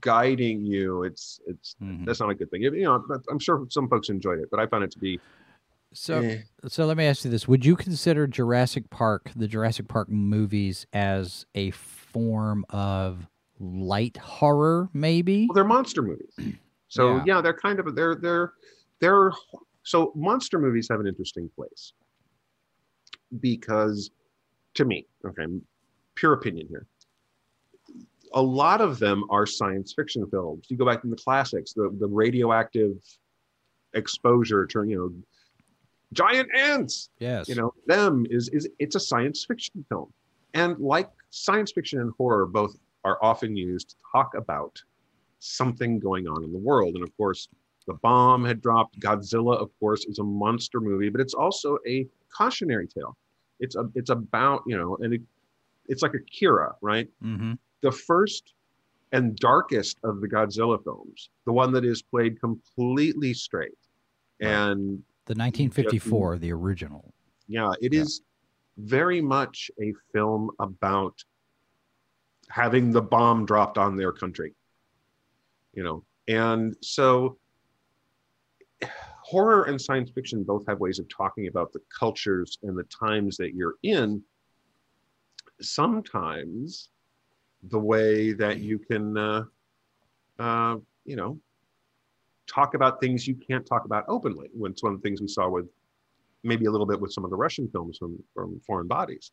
[0.01, 2.05] guiding you, it's it's Mhm.
[2.05, 2.61] that's not a good thing.
[2.61, 5.19] You know, I'm sure some folks enjoyed it, but I found it to be.
[5.91, 6.41] So, eh.
[6.67, 10.85] so let me ask you this: Would you consider Jurassic Park, the Jurassic Park movies,
[10.93, 13.27] as a form of
[13.59, 14.89] light horror?
[14.93, 15.47] Maybe.
[15.47, 16.33] Well, they're monster movies.
[16.91, 17.23] So Yeah.
[17.27, 17.41] yeah.
[17.41, 18.53] they're kind of they're they're
[19.01, 19.31] they're
[19.83, 21.93] so monster movies have an interesting place
[23.39, 24.11] because
[24.75, 25.45] to me, okay,
[26.15, 26.85] pure opinion here.
[28.33, 30.67] A lot of them are science fiction films.
[30.69, 32.97] You go back in the classics, the the radioactive
[33.93, 35.13] exposure to you know
[36.13, 37.47] giant ants Yes.
[37.47, 40.11] you know them is is it's a science fiction film
[40.53, 44.81] and like science fiction and horror both are often used to talk about
[45.39, 47.47] something going on in the world and of course
[47.89, 52.07] the bomb had dropped godzilla of course is a monster movie but it's also a
[52.37, 53.17] cautionary tale
[53.59, 55.21] it's a it's about you know and it,
[55.87, 57.53] it's like Akira, right Mm-hmm.
[57.81, 58.53] the first
[59.11, 63.79] and darkest of the Godzilla films, the one that is played completely straight.
[64.39, 67.11] And The 1954, the original.
[67.47, 68.01] yeah, it Yeah.
[68.01, 68.21] is
[68.77, 71.15] very much a film about
[72.49, 74.53] having the bomb dropped on their country.
[75.73, 77.37] You know, and so
[79.21, 83.37] horror and science fiction both have ways of talking about the cultures and the times
[83.37, 84.21] that you're in.
[85.61, 86.89] Sometimes
[87.63, 89.43] the way that you can, uh,
[90.39, 91.39] uh, you know,
[92.47, 94.49] talk about things you can't talk about openly.
[94.53, 95.67] When it's one of the things we saw with
[96.43, 99.31] maybe a little bit with some of the Russian films from, from foreign bodies,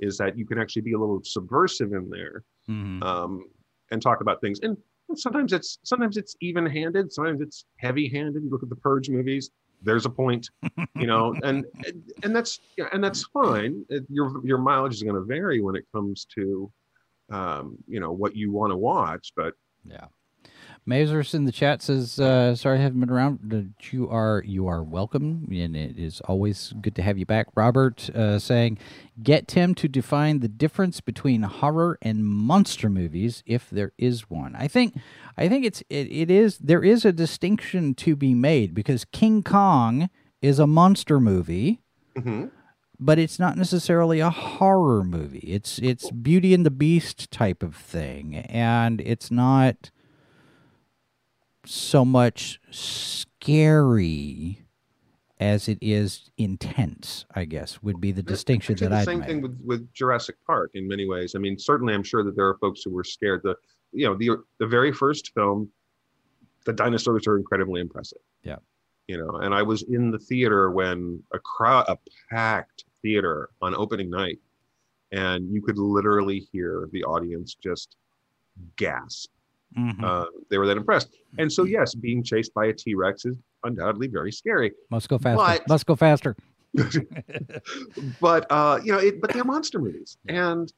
[0.00, 3.00] is that you can actually be a little subversive in there Mm-hmm.
[3.02, 3.44] um,
[3.92, 4.58] and talk about things.
[4.60, 4.76] And
[5.14, 8.42] sometimes it's sometimes it's even-handed, sometimes it's heavy-handed.
[8.42, 9.50] You look at the Purge movies.
[9.82, 10.48] There's a point,
[10.94, 11.64] you know, and
[12.22, 12.60] and that's
[12.92, 13.84] and that's fine.
[14.08, 16.70] Your your mileage is going to vary when it comes to,
[17.30, 19.32] um, you know, what you want to watch.
[19.36, 19.54] But
[19.84, 20.06] Yeah.
[20.88, 23.40] Mazers in the chat says, uh, "Sorry, I haven't been around.
[23.42, 27.48] But you are you are welcome, and it is always good to have you back."
[27.56, 28.78] Robert uh, saying,
[29.22, 34.54] "Get Tim to define the difference between horror and monster movies, if there is one."
[34.54, 34.96] I think,
[35.36, 39.42] I think it's it, it is there is a distinction to be made because King
[39.42, 40.08] Kong
[40.40, 41.80] is a monster movie
[42.98, 45.40] but it's not necessarily a horror movie.
[45.40, 49.90] It's it's Beauty and the Beast type of thing, and it's not
[51.66, 54.62] so much scary
[55.38, 57.24] as it is intense.
[57.34, 59.26] I guess would be the distinction Actually, that the I'd make.
[59.26, 61.34] same thing with, with Jurassic Park in many ways.
[61.34, 63.42] I mean, certainly, I'm sure that there are folks who were scared.
[63.42, 63.56] The
[63.92, 65.70] you know the the very first film,
[66.64, 68.18] the dinosaurs are incredibly impressive.
[68.42, 68.56] Yeah.
[69.08, 71.96] You know, and I was in the theater when a crowd, a
[72.28, 74.40] packed theater on opening night,
[75.12, 77.96] and you could literally hear the audience just
[78.76, 79.30] gasp.
[79.76, 80.02] Mhm.
[80.02, 81.08] Uh, they were that impressed.
[81.38, 84.72] And so, yes, being chased by a T Rex is undoubtedly very scary.
[84.90, 85.36] Must go faster.
[85.36, 86.36] but- Must go faster.
[88.20, 90.70] but uh, you know, it, but they're monster movies, and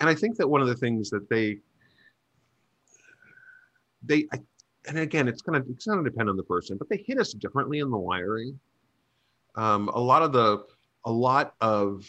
[0.00, 1.58] and I think that one of the things that they
[4.02, 4.38] they I,
[4.86, 7.78] and again, it's gonna it's gonna depend on the person, but they hit us differently
[7.80, 8.58] in the wiring.
[9.54, 10.64] Um, a lot of the
[11.04, 12.04] a lot of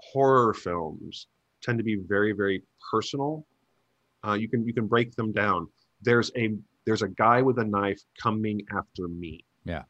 [0.00, 1.28] horror films
[1.62, 3.46] tend to be very very personal.
[4.26, 5.66] Uh, you can you can break them down.
[6.02, 6.54] There's a
[6.86, 9.84] there's a guy with a knife coming after me Yeah.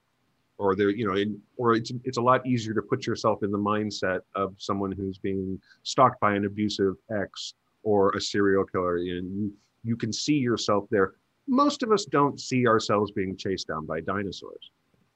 [0.59, 3.51] or there you know in, or it's it's a lot easier to put yourself in
[3.51, 8.97] the mindset of someone who's being stalked by an abusive ex or a serial killer
[8.97, 9.07] and
[9.37, 9.53] you
[9.85, 11.14] you can see yourself there
[11.49, 14.70] most of us don't see ourselves being chased down by dinosaurs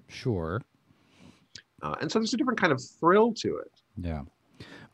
[0.09, 0.61] Sure.
[1.83, 4.23] uh, and so there's a different kind of thrill to it Yeah.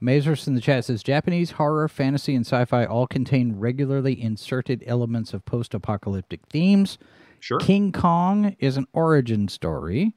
[0.02, 4.82] Mazers in the chat says Japanese horror, fantasy, and sci fi all contain regularly inserted
[4.86, 6.98] elements of post apocalyptic themes.
[7.40, 10.14] sure King Kong is an origin story.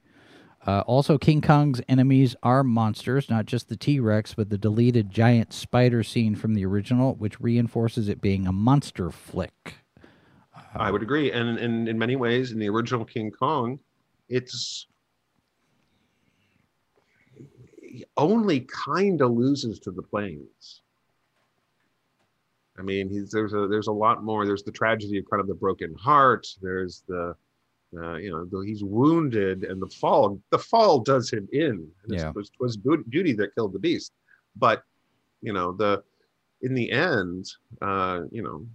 [0.66, 5.10] Uh, also, King Kong's enemies are monsters, not just the T Rex, but the deleted
[5.10, 9.74] giant spider scene from the original, which reinforces it being a monster flick.
[10.74, 13.78] i would agree and, and in many ways in the original king kong
[14.28, 14.86] it's
[17.80, 17.85] he
[18.16, 20.82] only kind of loses to the planes
[22.78, 24.44] I mean, he's there's a there's a lot more.
[24.44, 26.46] There's the tragedy of kind of the broken heart.
[26.60, 27.34] There's the,
[27.96, 31.90] uh, you know, he's wounded, and the fall the fall does him in.
[32.04, 32.28] And Yeah.
[32.28, 34.12] it was, it was Beau- Beauty that killed the beast,
[34.56, 34.82] but
[35.40, 36.02] you know the
[36.60, 37.46] in the end,
[37.80, 38.66] uh, you know,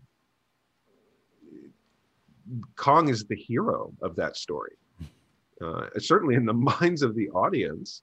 [2.75, 4.73] Kong is the hero of that story.
[5.61, 8.01] Uh, certainly in the minds of the audience.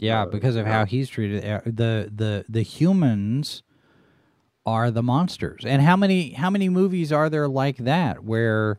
[0.00, 1.44] Yeah, Uh, because of how he's treated.
[1.44, 3.62] Uh, the the the humans
[4.66, 8.78] are the monsters, and how many how many movies are there like that where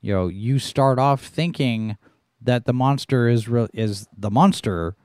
[0.00, 1.96] you know you start off thinking
[2.40, 4.96] that the monster is re- is the monster,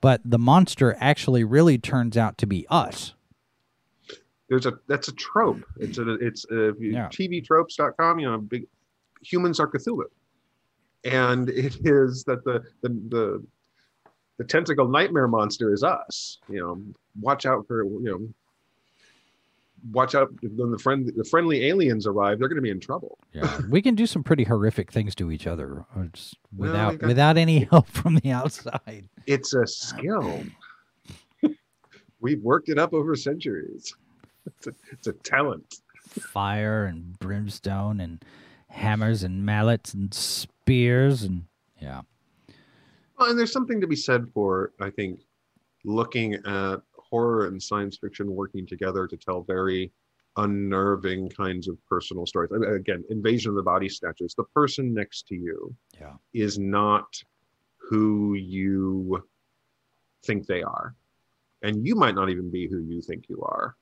[0.00, 3.14] but the monster actually really turns out to be us.
[4.48, 5.64] there's a that's a trope.
[5.78, 7.08] It's a it's a Yeah.
[7.08, 8.18] tvtropes.com.
[8.20, 8.66] You know, big
[9.22, 10.04] humans are Cthulhu,
[11.04, 13.44] and it is that the the the
[14.38, 16.38] the tentacle nightmare monster is us.
[16.48, 16.82] You know,
[17.20, 18.28] watch out for you know.
[19.92, 22.38] Watch out when the friend the friendly aliens arrive.
[22.40, 23.18] They're going to be in trouble.
[23.32, 26.98] Yeah, we can do some pretty horrific things to each other uh, just without we
[26.98, 29.08] got- without any help from the outside.
[29.26, 30.42] It's a skill.
[32.20, 33.94] We've worked it up over centuries.
[34.46, 35.76] It's a, it's a talent.
[36.08, 38.24] Fire and brimstone and
[38.68, 41.44] hammers and mallets and spears and
[41.80, 42.02] yeah.
[43.18, 45.20] Well, and there's something to be said for, I think,
[45.84, 49.92] looking at horror and science fiction working together to tell very
[50.36, 52.50] unnerving kinds of personal stories.
[52.54, 56.14] I mean, again, Invasion of the Body Snatchers, the person next to you Yeah.
[56.34, 57.06] is not
[57.76, 59.24] who you
[60.24, 60.94] think they are.
[61.62, 63.76] And you might not even be who you think you are.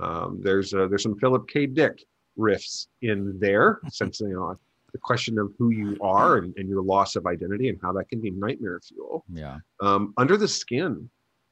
[0.00, 1.66] Um, there's uh, there's some Philip K.
[1.66, 2.02] Dick
[2.36, 4.58] riffs in there, since you know
[4.92, 8.08] the question of who you are and, and your loss of identity and how that
[8.08, 9.24] can be nightmare fuel.
[9.32, 9.58] Yeah.
[9.80, 11.08] Um, Under the Skin,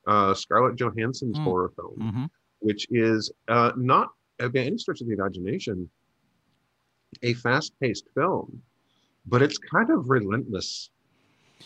[0.07, 1.45] uh, Scarlett Johansson's Mm.
[1.45, 2.25] horror film, hmm
[2.63, 5.89] which is uh, not by any stretch of the imagination
[7.23, 8.61] a fast-paced film,
[9.27, 10.91] but it's kind of relentless,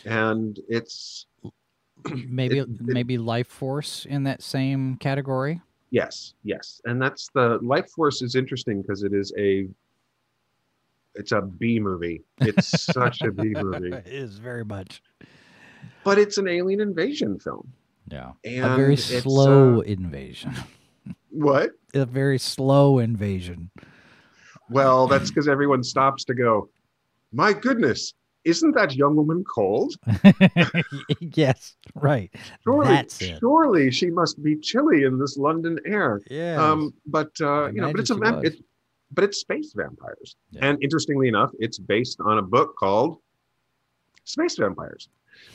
[0.05, 1.27] and it's
[2.29, 5.61] Maybe It- it- maybe Lifeforce in that same category.
[5.91, 9.67] yes, yes, and that's the Lifeforce is interesting because it is a
[11.15, 12.21] it's a B movie.
[12.39, 15.01] It's such a B movie, it is very much.
[16.03, 17.71] but it's an alien invasion film.
[18.07, 18.31] Yeah.
[18.43, 20.53] And a very slow uh, invasion.
[21.29, 21.71] what?
[21.93, 23.71] a very slow invasion.
[24.69, 26.69] Well, that's because everyone stops to go,
[27.31, 28.13] my goodness,
[28.45, 29.95] isn't that young woman cold?
[31.19, 32.31] yes, right.
[32.63, 33.39] Surely, That's it.
[33.39, 36.21] surely she must be chilly in this London air.
[36.29, 36.63] Yeah.
[36.63, 38.55] Um, but uh, you know, but it's a it,
[39.15, 40.35] but it's space vampires.
[40.51, 40.67] Yeah.
[40.69, 43.17] And interestingly enough, it's based on a book called
[44.25, 45.09] Space Vampires.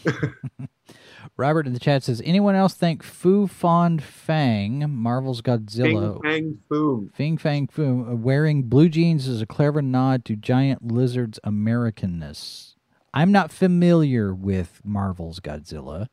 [1.37, 7.11] Robert in the chat says, anyone else think Fu Fond Fang, Marvel's Godzilla, Fang Boom.
[7.15, 12.75] Fing Fang Fu, uh, wearing blue jeans is a clever nod to giant lizard's Americanness?
[13.13, 16.07] I'm not familiar with Marvel's Godzilla.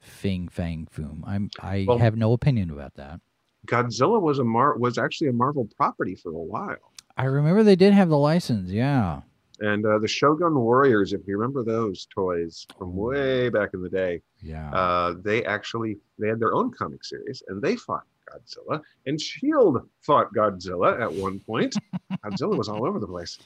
[0.00, 1.22] Fing Fang Foom.
[1.26, 3.20] I'm I Well- have no opinion about that.
[3.66, 6.92] Godzilla was a Mar was actually a Marvel property for a while.
[7.16, 8.70] I remember they did have the license.
[8.70, 9.20] Yeah.
[9.60, 13.88] And uh, the Shogun Warriors, if you remember those toys from way back in the
[13.88, 14.68] day, Yeah.
[14.72, 18.80] uh, they actually they had their own comic series and they fought Godzilla.
[19.06, 21.76] And Shield fought Godzilla at one point.
[22.24, 23.38] Godzilla was all over the place.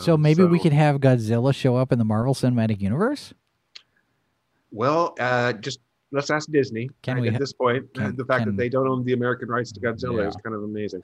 [0.00, 3.32] so Um, maybe we could have Godzilla show up in the Marvel Cinematic Universe.
[4.72, 5.78] Well, uh, just
[6.12, 6.88] let's ask Disney.
[7.02, 7.84] Can right, we at ha- this point?
[7.96, 10.36] Uh, can- the fact can- that they don't own the American rights to Godzilla is
[10.36, 11.02] kind of amazing.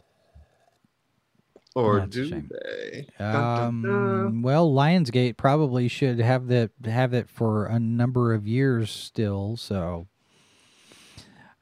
[1.74, 2.50] Or That's do shame.
[2.50, 3.06] they?
[3.18, 4.26] Dun, dun, dun.
[4.26, 9.56] Um, well, Lionsgate probably should have that have it for a number of years still.
[9.56, 10.06] So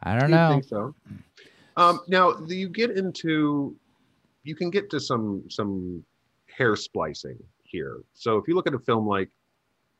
[0.03, 0.51] I don't You'd know.
[0.53, 0.95] think so.
[1.77, 3.77] Um, now you get into,
[4.45, 6.03] you can get to some some
[6.47, 7.99] hair splicing here.
[8.15, 9.29] So if you look at a film like,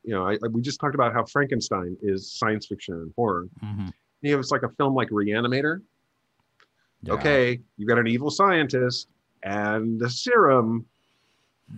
[0.07, 3.47] you know, I, I- we just talked about how Frankenstein is science fiction and horror.
[3.63, 3.91] Mhm.
[4.21, 5.81] You know, it's like a film like Reanimator.
[7.03, 7.13] Yeah.
[7.13, 9.09] Okay, you got an evil scientist
[9.43, 10.85] and a serum,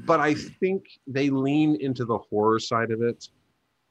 [0.05, 3.27] but I think they lean into the horror side of it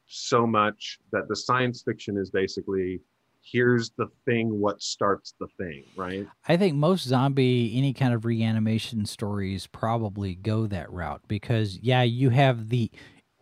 [0.07, 3.01] so much that the science fiction is basically
[3.43, 8.24] here's the thing what starts the thing right I think most zombie, any kind of
[8.24, 12.91] reanimation stories probably go that route because, yeah, you have the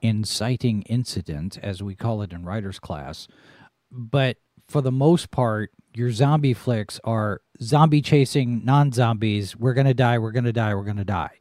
[0.06, 3.28] inciting incident, as we call it in writer's class,
[3.90, 4.36] but
[4.68, 9.56] for the most part, your zombie flicks are zombie chasing non zombies.
[9.56, 11.38] We're going to die, we're going to die, we're going to die.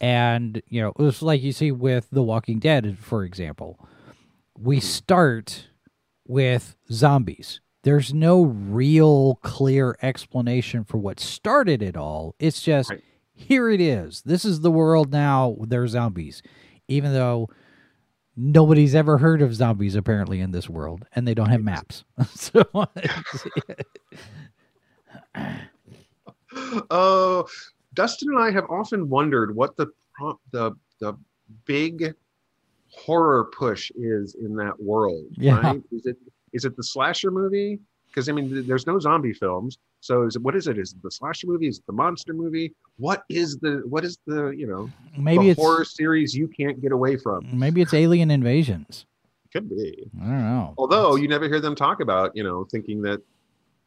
[0.00, 3.78] And, you know, it's like you see with The Walking Dead, for example.
[4.58, 4.82] We hmm.
[4.82, 5.68] start
[6.26, 7.60] with zombies.
[7.82, 12.34] There's no real clear explanation for what started it all.
[12.38, 13.02] It's just Right.
[13.32, 14.22] here it is.
[14.22, 15.56] This is the world now.
[15.60, 16.42] They're zombies.
[16.88, 17.48] Even though
[18.40, 22.04] nobody's ever heard of zombies apparently in this world and they don't have maps.
[22.34, 22.62] so
[26.90, 27.46] oh
[27.94, 29.86] dustin and i have often wondered what the
[30.52, 31.12] the the
[31.64, 32.14] big
[32.92, 35.60] horror push is in that world Yeah.
[35.60, 36.16] right is it
[36.52, 37.78] is it the slasher movie
[38.08, 40.78] because i mean there's no zombie films so is it what is it?
[40.78, 41.68] Is it the slasher movie?
[41.68, 42.74] Is it the monster movie?
[42.96, 46.92] What is the what is the you know maybe it's horror series you can't get
[46.92, 47.46] away from?
[47.52, 49.04] Maybe it's alien invasions.
[49.52, 50.10] could be.
[50.20, 50.74] I don't know.
[50.78, 53.20] although you never hear them talk about you know thinking that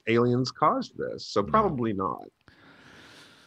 [0.07, 1.25] aliens caused this.
[1.25, 2.25] So probably not.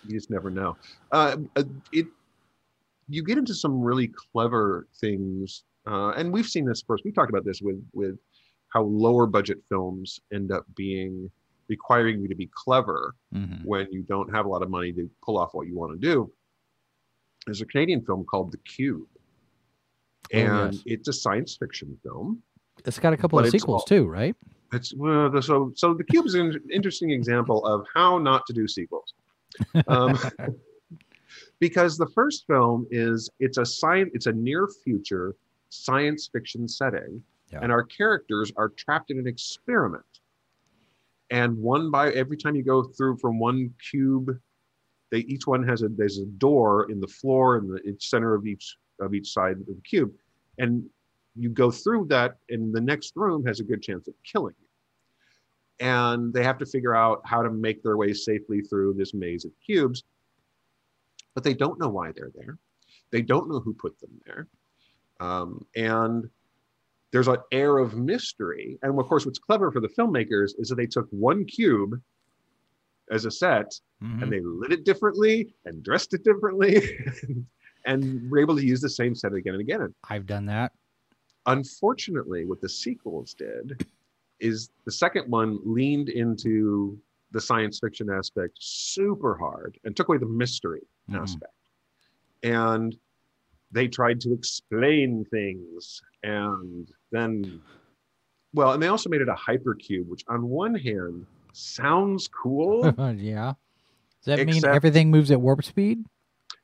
[0.07, 0.77] You just never know.
[1.13, 1.63] Uh, uh,
[1.93, 2.07] it
[3.09, 7.31] you get into some really clever things uh, and we've seen this first we talked
[7.31, 8.19] about this with with
[8.69, 11.31] how lower budget films end up being
[11.69, 13.65] requiring you to be clever Mhm.
[13.65, 15.99] when you don't have a lot of money to pull off what you want to
[15.99, 16.33] do.
[17.45, 19.09] There's a Canadian film called The Cube.
[20.35, 20.83] Oh, And yes.
[20.87, 22.43] it's a science fiction film.
[22.85, 24.35] It's got a couple of sequels all- too, right?
[24.73, 28.53] It's well, the- so so The Cube is an interesting example of how not to
[28.53, 29.15] do sequels.
[29.87, 30.17] Um,
[31.61, 35.35] because the first film is it's a science it's a near future
[35.71, 37.61] science fiction setting Yeah.
[37.63, 40.16] and our characters are trapped in an experiment
[41.31, 44.31] and one by every time you go through from one cube
[45.11, 48.47] they each one has a there's a door in the floor in the center of
[48.47, 50.13] each of each side of the cube.
[50.59, 50.89] And
[51.35, 55.87] you go through that and the next room has a good chance of killing you.
[55.87, 59.45] And they have to figure out how to make their way safely through this maze
[59.45, 60.05] of cubes.
[61.35, 62.59] But they don't know why they're there.
[63.11, 64.49] They don't know who put them there.
[65.21, 66.29] Um, and
[67.13, 70.77] there's an air of mystery and of course what's clever for the filmmakers is that
[70.77, 72.01] they took one cube
[73.11, 74.23] as a set Mhm.
[74.23, 76.83] and they lit it differently and dressed it differently
[77.87, 79.95] and were able to use the same set again and again.
[80.11, 80.73] I've done that.
[81.47, 83.87] Unfortunately, what the sequels did
[84.41, 86.99] is the second one leaned into
[87.31, 91.23] the science fiction aspect super hard and took away the mystery Mhm.
[91.23, 91.53] aspect.
[92.43, 92.97] And
[93.77, 97.61] they tried to explain things and then
[98.55, 102.85] well, and they also made it a hypercube, which on one hand sounds cool.
[103.19, 103.53] yeah.
[104.25, 106.05] Does that mean everything moves at warp speed?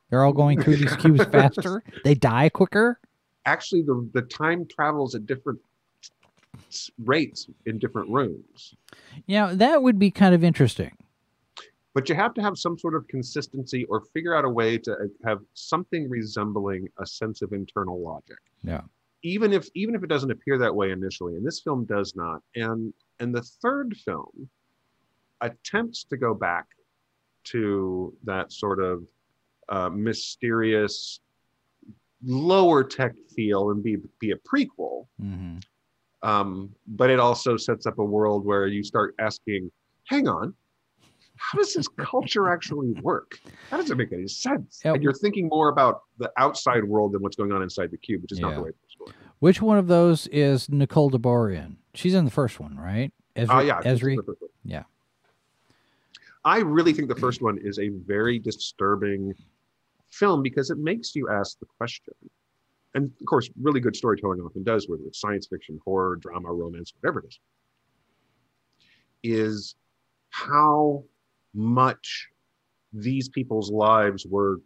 [0.09, 1.83] They're all going through these cubes faster.
[2.05, 2.99] They die quicker.
[3.45, 5.61] actually the, the time travels at different
[7.05, 8.75] rates in different rooms
[9.27, 10.93] know, that would be kind of interesting.
[11.95, 14.93] But you have to have some sort of consistency or figure out a way to
[14.93, 18.83] uh, have something resembling a sense of internal logic Yeah.
[19.23, 22.43] even if even if it doesn't appear that way initially and this film does not
[22.55, 24.49] and and the third film
[25.41, 26.67] attempts to go back
[27.45, 29.03] to that sort of
[29.69, 31.21] uh, mysterious
[32.25, 35.07] lower tech feel and be be a prequel.
[35.21, 35.57] hmm
[36.23, 39.71] Um, but it also sets up a world where you start asking,
[40.07, 40.55] hang on,
[41.43, 43.39] how does this culture actually work?
[43.71, 44.81] That doesn't make any sense.
[44.85, 44.95] Yeah.
[44.95, 48.23] And you're thinking more about the outside world than what's going on inside the cube,
[48.23, 49.13] which is not the way it's going.
[49.41, 51.79] Which one of those is Nicole DeBoer in?
[51.95, 53.13] She's in the first one, right?
[53.37, 54.17] Ah, Ezri, Oh yeah, Ezri?
[54.17, 54.51] the first one.
[54.65, 54.83] Yeah.
[56.45, 59.35] I really think the first one is a very disturbing
[60.11, 62.15] film because it makes you ask the question.
[62.95, 66.93] And of course, really good storytelling often does, whether it's science fiction, horror, drama, romance,
[67.01, 67.39] whatever it is,
[69.25, 69.75] is
[70.31, 71.05] how
[71.55, 72.29] much
[72.93, 74.61] these people's lives were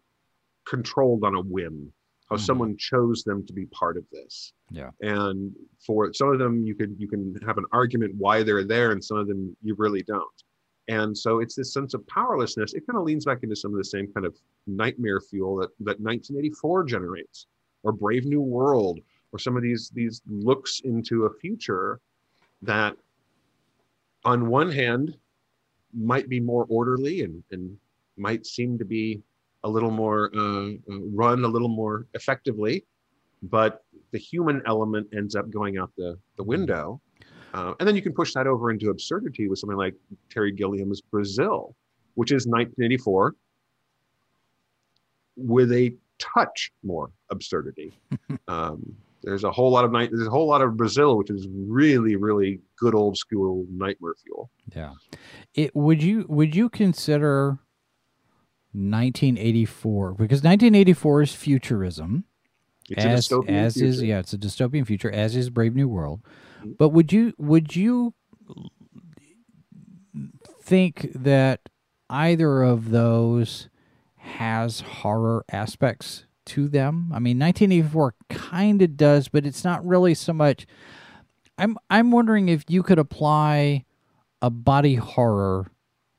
[0.66, 1.92] controlled on a whim,
[2.28, 2.40] how Mhm.
[2.40, 4.52] someone chose them to be part of this.
[4.70, 4.90] Yeah.
[5.00, 8.90] And for some of them, you could you can have an argument why they're there,
[8.92, 10.42] and some of them you really don't.
[10.88, 12.74] And so it's this sense of powerlessness.
[12.74, 14.36] It kind of leans back into some of the same kind of
[14.68, 17.46] nightmare fuel that, that 1984 generates,
[17.82, 19.00] or Brave New World,
[19.32, 22.00] or some of these these looks into a future
[22.62, 22.96] that,
[24.24, 25.16] on one hand,
[25.96, 27.76] might be more orderly and, and
[28.16, 29.22] might seem to be
[29.64, 32.84] a little more uh, uh, run a little more effectively,
[33.42, 37.00] but the human element ends up going out the, the window.
[37.54, 39.94] Uh, and then you can push that over into absurdity with something like
[40.30, 41.74] Terry Gilliam's Brazil,
[42.14, 43.34] which is 1984
[45.36, 47.92] with a touch more absurdity.
[48.48, 48.96] um,
[49.26, 50.10] there's a whole lot of night.
[50.12, 54.50] There's a whole lot of Brazil, which is really, really good old school nightmare fuel.
[54.74, 54.92] Yeah.
[55.52, 57.58] It would you would you consider
[58.72, 62.24] 1984 because 1984 is futurism
[62.90, 65.88] It's a as dystopian as is yeah it's a dystopian future as is Brave New
[65.88, 66.20] World.
[66.62, 66.76] Mhm.
[66.78, 68.14] But would you would you
[70.62, 71.68] think that
[72.10, 73.68] either of those
[74.16, 77.10] has horror aspects to them?
[77.12, 80.66] I mean 1984 kind of does but it's not really so much
[81.58, 83.84] I'm I'm wondering if you could apply
[84.42, 85.70] a body horror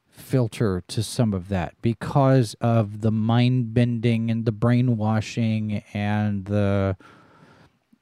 [0.10, 6.98] filter to some of that because of the mind bending and the brainwashing and the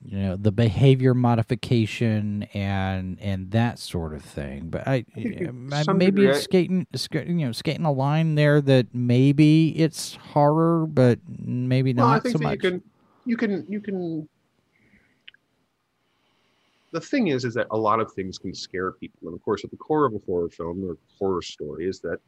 [0.08, 6.26] you know the behavior modification and and that sort of thing but i, I maybe
[6.26, 11.94] it's skating sk- you know skating a line there that maybe it's horror but maybe
[11.94, 12.84] Well, not I think so much you can,
[13.26, 14.30] you can, you can.
[16.92, 19.64] The thing is, is that a lot of things can scare people, and of course,
[19.66, 22.20] at the core of a horror film or horror story is that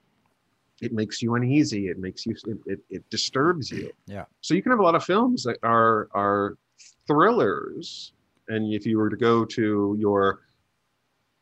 [0.82, 1.88] it makes you uneasy.
[1.88, 3.92] It makes you, it, it, it disturbs you.
[4.08, 4.26] Yeah.
[4.42, 6.58] So you can have a lot of films that are are
[7.08, 8.14] thrillers,
[8.48, 10.42] and if you were to go to your,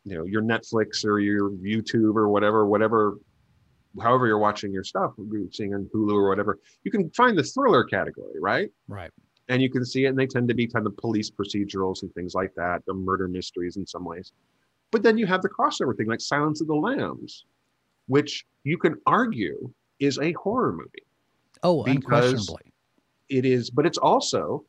[0.03, 3.17] you know, your Netflix or your YouTube or whatever, whatever
[4.01, 7.43] however you're watching your stuff, you're seeing on Hulu or whatever, you can find the
[7.43, 8.69] thriller category, right?
[8.89, 9.09] right
[9.47, 12.13] And you can see it, and they tend to be kind of police procedurals and
[12.13, 14.33] things like that, the murder mysteries in some ways.
[14.91, 17.45] But then you have the crossover thing, like Silence of the Lambs,
[18.07, 21.05] which you can argue is a horror movie.
[21.63, 22.73] oh Because- unquestionably
[23.29, 24.65] It is, but it's also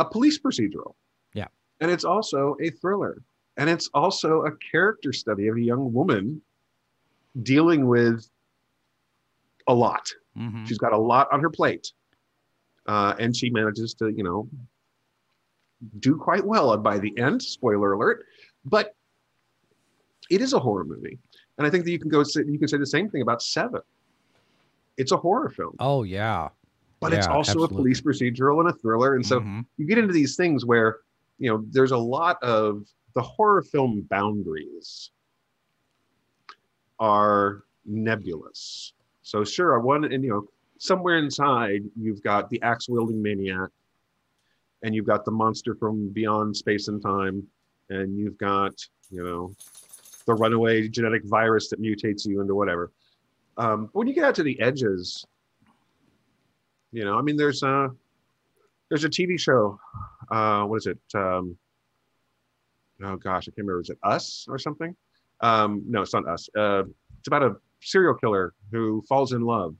[0.00, 0.94] a police procedural.
[1.34, 1.48] Yeah.
[1.80, 3.22] And it's also a thriller.
[3.56, 6.40] And it's also a character study of a young woman
[7.42, 8.28] dealing with
[9.68, 10.08] a lot.
[10.36, 10.66] Mhm.
[10.66, 11.92] She's got a lot on her plate.
[12.86, 14.48] Uh, and she manages to, you know,
[16.00, 17.42] do quite well by the end.
[17.42, 18.24] Spoiler alert.
[18.64, 18.96] But
[20.30, 21.18] it is a horror movie.
[21.58, 23.82] And I think that you can go you can say the same thing about Seven.
[24.96, 26.48] It's a horror film, oh yeah
[27.00, 27.74] but it's also absolutely.
[27.74, 29.14] a police procedural and a thriller.
[29.16, 29.64] And so Mhm.
[29.78, 31.00] you get into these things where,
[31.38, 35.10] you know, there's a lot of the horror film boundaries
[36.98, 38.92] are nebulous.
[39.22, 40.48] So sure, I one and you know,
[40.78, 43.70] somewhere inside you've got the axe wielding maniac,
[44.82, 47.46] and you've got the monster from beyond space and time,
[47.88, 48.74] and you've got
[49.10, 49.54] you know,
[50.26, 52.92] the runaway genetic virus that mutates you into whatever.
[53.56, 55.26] Um, but when you get out to the edges,
[56.92, 57.90] you know, I mean, there's a
[58.88, 59.78] there's a TV show.
[60.30, 60.98] Uh, what is it?
[61.14, 61.56] Um,
[63.02, 63.80] oh gosh, I can't remember.
[63.80, 64.94] Is it Us or something?
[65.40, 66.48] Um, no, it's not Us.
[66.56, 66.84] Uh,
[67.18, 69.74] it's about a serial killer who falls in love,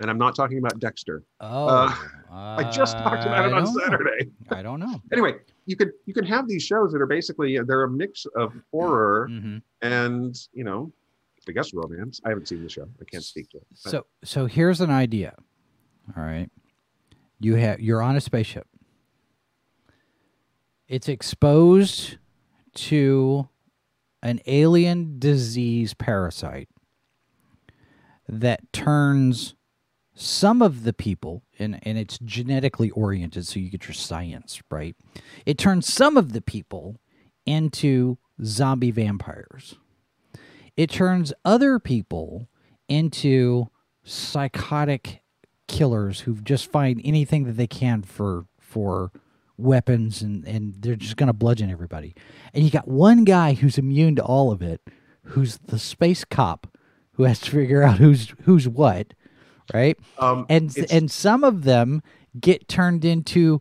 [0.00, 1.22] and I'm not talking about Dexter.
[1.40, 3.80] oh I just talked about it on know.
[3.80, 4.30] Saturday.
[4.50, 5.34] i don't know Anyway,
[5.66, 9.28] you could you can have these shows that are basically they're a mix of horror
[9.30, 9.62] Mhm.
[9.82, 10.92] and you know,
[11.48, 12.20] I guess romance.
[12.24, 12.88] I haven't seen the show.
[13.00, 13.66] I can't speak to it.
[13.84, 15.34] but- So so here's an idea.
[16.14, 16.50] All right.
[17.40, 18.66] You have you're on a spaceship.
[20.88, 22.18] It's exposed
[22.74, 23.48] to
[24.22, 26.68] an alien disease parasite
[28.28, 29.54] that turns
[30.14, 34.96] some of the people, and, and it's genetically oriented, so you get your science, right?
[35.44, 36.96] It turns some of the people
[37.44, 39.76] into zombie vampires.
[40.76, 42.48] It turns other people
[42.88, 43.68] into
[44.04, 45.20] psychotic
[45.68, 49.10] killers who just find anything that they can for for
[49.58, 52.14] weapons and, and they're just gonna bludgeon everybody.
[52.52, 54.80] And you got one guy who's immune to all of it,
[55.24, 56.66] who's the space cop
[57.16, 59.14] who has to figure out who's who's what,
[59.72, 59.98] right?
[60.18, 62.02] Um, and and some of them
[62.38, 63.60] get turned into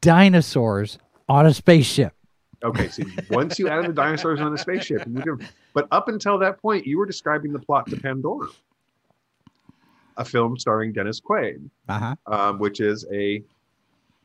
[0.00, 2.14] dinosaurs on a spaceship.
[2.62, 6.36] Okay, so once you added the dinosaurs on a spaceship, you can, but up until
[6.38, 8.48] that point, you were describing the plot to Pandora,
[10.16, 12.14] a film starring Dennis Quaid, Uh-huh.
[12.26, 13.42] um, which is a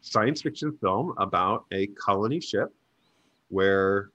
[0.01, 2.73] science fiction film about a colony ship
[3.49, 4.11] where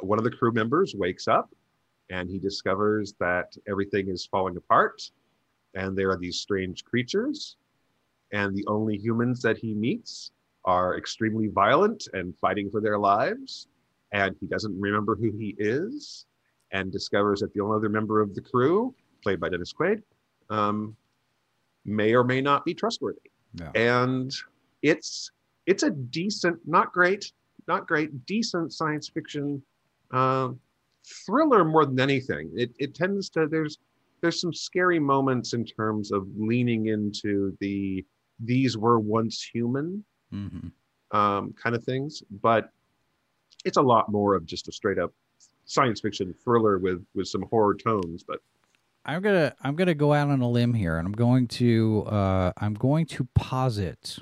[0.00, 1.50] one of the crew members wakes up
[2.10, 5.10] and he discovers that everything is falling apart
[5.74, 7.56] and there are these strange creatures
[8.32, 10.32] and the only humans that he meets
[10.64, 13.68] are extremely violent and fighting for their lives
[14.12, 16.26] and he doesn't remember who he is
[16.72, 20.02] and discovers that the only other member of the crew played by dennis quaid
[20.50, 20.96] um,
[21.84, 23.30] may or may not be trustworthy.
[23.74, 24.32] And
[24.82, 25.30] it's
[25.66, 27.32] it's a decent not great
[27.66, 29.62] not great decent science fiction
[30.10, 30.60] um,
[31.26, 32.50] thriller more than anything.
[32.54, 33.78] It, it tends to there's
[34.20, 38.04] there's some scary moments in terms of leaning into the
[38.40, 40.68] these were once human hmm
[41.10, 42.70] um, kind of things, but
[43.64, 45.12] it's a lot more of just a straight up
[45.64, 48.24] science fiction thriller with with some horror tones.
[48.26, 48.40] But
[49.04, 52.52] I'm gonna I'm gonna go out on a limb here, and I'm going to uh,
[52.56, 54.18] I'm going to posit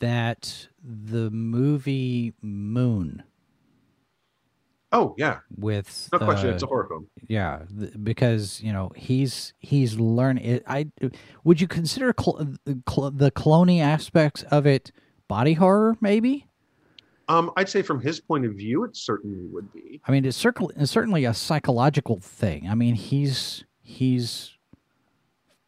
[0.00, 3.22] that the movie Moon
[4.92, 7.06] oh yeah, with no question, uh, it's a horror film.
[7.28, 10.62] yeah th- because you know he's he's learning it.
[10.66, 10.86] I
[11.44, 12.54] would you consider cl-
[12.88, 14.90] cl- the cloning aspects of it
[15.28, 16.46] body horror maybe?
[17.28, 20.00] Um, I'd say from his point of view, it certainly would be.
[20.06, 22.68] I mean, it's, circle, it's certainly a psychological thing.
[22.68, 24.56] I mean, he's he's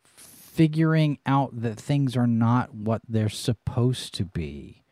[0.04, 4.82] figuring out that things are not what they're supposed to be,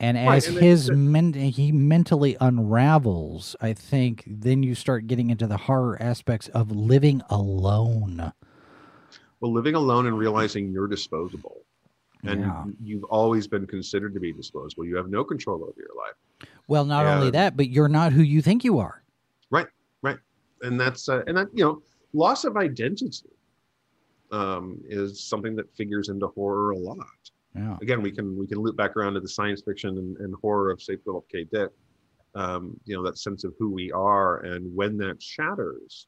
[0.00, 5.30] and Right, as and his men- he mentally unravels, I think then you start getting
[5.30, 8.32] into the horror aspects of living alone.
[9.40, 11.62] Well, living alone and realizing you're disposable,
[12.24, 12.64] and Yeah.
[12.80, 14.84] you've always been considered to be disposable.
[14.84, 16.48] You have no control over your life.
[16.68, 19.02] Well, not only that, but you're not who you think you are.
[19.50, 19.66] Right,
[20.02, 20.18] right,
[20.62, 23.28] and that's uh, and that you know, loss of identity
[24.30, 27.06] um, is something that figures into horror a lot.
[27.54, 27.76] Yeah.
[27.82, 30.70] again, we can we can loop back around to the science fiction and, and horror
[30.70, 31.44] of say Philip K.
[31.44, 31.70] Dick.
[32.34, 36.06] Um, you know that sense of who we are, and when that shatters,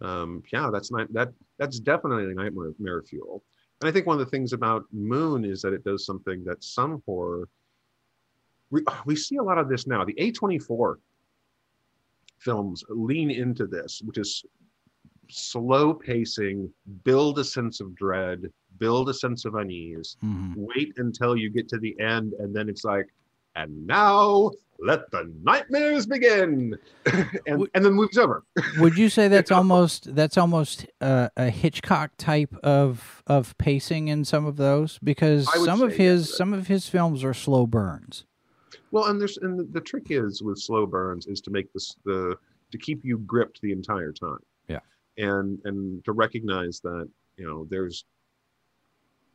[0.00, 3.42] um, yeah, that's not that that's definitely nightmare fuel.
[3.80, 6.62] And I think one of the things about Moon is that it does something that
[6.62, 7.48] some horror
[8.70, 10.04] we we see a lot of this now.
[10.04, 10.98] The A twenty four
[12.38, 14.44] films lean into this, which is
[15.28, 16.72] slow pacing,
[17.04, 20.54] build a sense of dread, build a sense of unease, Mhm.
[20.56, 23.06] wait until you get to the end, and then it's like,
[23.60, 26.78] and now let the nightmares begin,
[27.46, 28.44] and Would- and then moves over.
[28.78, 34.24] Would you say that's almost that's almost uh, a Hitchcock type of of pacing in
[34.24, 34.98] some of those?
[35.02, 38.24] Because some of say yes, his some of his films are slow burns.
[38.90, 41.94] Well, and there's and the, the trick is with slow burns is to make this
[42.04, 42.36] the
[42.72, 44.38] to keep you gripped the entire time.
[44.68, 44.80] Yeah.
[45.18, 48.04] And and to recognize that you know there's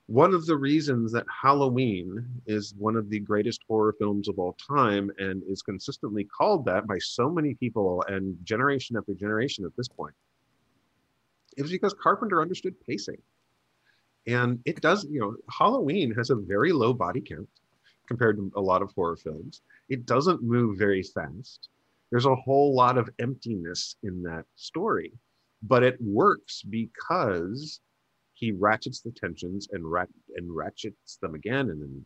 [0.08, 4.53] one of the reasons that Halloween is one of the greatest horror films of all
[4.53, 9.76] time and is consistently called that by so many people and generation after generation at
[9.76, 10.14] this point.
[11.58, 13.22] Was because Carpenter understood pacing.
[14.28, 17.47] And it does, you know, Halloween has a very low body count
[18.08, 19.62] compared to a lot of horror films.
[19.89, 21.70] It doesn't move very fast.
[22.12, 25.14] There's a whole lot of emptiness in that story,
[25.64, 27.80] but it works because
[28.36, 32.06] he ratchets the tensions and rat and ratchets them again, and then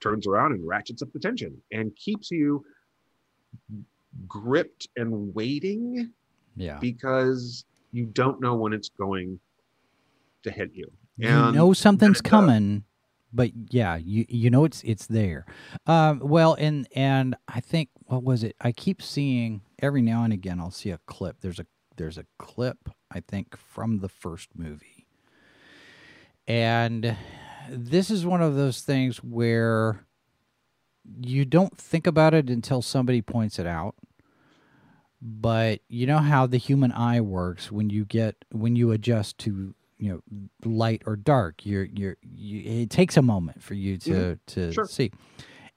[0.00, 2.64] turns around and ratchets up the tension and keeps you
[4.26, 6.10] gripped and waiting
[6.56, 9.38] Yeah, because you don't know when it's going
[10.42, 10.90] to hit you.
[11.16, 12.30] you know something's does.
[12.30, 12.84] coming,
[13.32, 15.44] but yeah, you you know it's it's there.
[15.86, 18.56] Um, well, and and I think what was it?
[18.60, 20.60] I keep seeing every now and again.
[20.60, 21.36] I'll see a clip.
[21.40, 24.99] There's a there's a clip I think from the first movie,
[26.50, 27.16] and
[27.68, 30.04] this is one of those things where
[31.22, 33.94] you don't think about it until somebody points it out.
[35.22, 39.74] but you know how the human eye works when you get when you adjust to
[39.98, 40.20] you know
[40.64, 41.64] light or dark.
[41.64, 44.32] You're you're you, it takes a moment for you to mm-hmm.
[44.46, 44.86] to Sure.
[44.86, 45.12] see.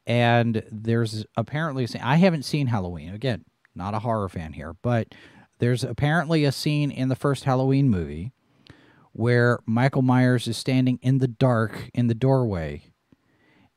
[0.07, 3.45] And there's apparently a scene- I haven't seen Halloween again.
[3.75, 5.13] Not a horror fan here, but
[5.59, 8.33] there's apparently a scene in the first Halloween movie
[9.13, 12.83] where Michael Myers is standing in the dark in the doorway.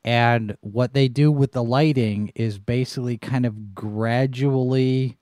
[0.03, 5.19] And what they do with the lighting is basically kind of gradually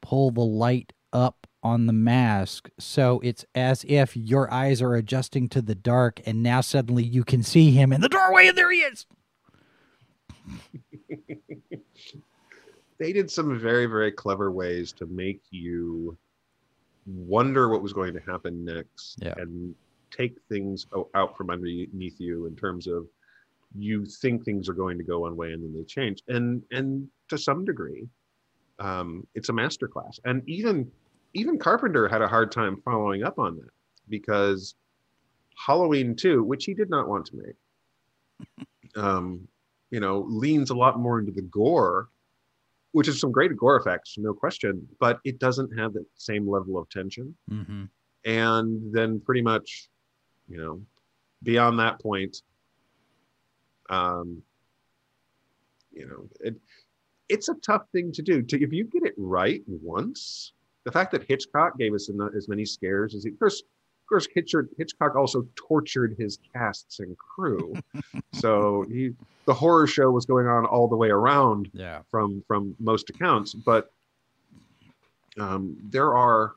[0.00, 2.68] pull the light up on the mask.
[2.78, 7.24] So it's as if your eyes are adjusting to the dark, and now suddenly you
[7.24, 9.06] can see him in the doorway, and there he is.
[12.98, 16.18] they did some very very clever ways to make you
[17.06, 19.34] wonder what was going to happen next Yeah.
[19.36, 19.74] and
[20.10, 23.06] take things out from underneath you in terms of
[23.76, 27.08] you think things are going to go one way and then they change and and
[27.28, 28.06] to some degree
[28.78, 30.90] um, it's a masterclass and even
[31.34, 33.70] even carpenter had a hard time following up on that
[34.08, 34.76] because
[35.56, 39.46] halloween 2 which he did not want to make um,
[39.90, 42.08] you know leans a lot more into the gore
[42.94, 46.78] which is some great gore effects no question but it doesn't have the same level
[46.78, 47.84] of tension Mm-hmm.
[48.24, 49.88] and then pretty much
[50.48, 50.80] you know
[51.42, 52.42] beyond that point
[53.90, 54.40] um
[55.92, 56.54] you know it
[57.28, 60.52] it's a tough thing to do to if you get it right once
[60.84, 63.62] the fact that hitchcock gave us as many scares as he of course
[64.04, 67.74] of course hitchcock, hitchcock also tortured his casts and crew
[68.32, 69.10] so he
[69.46, 72.00] the horror show was going on all the way around Yeah.
[72.10, 73.90] from from most accounts but
[75.38, 76.52] um there are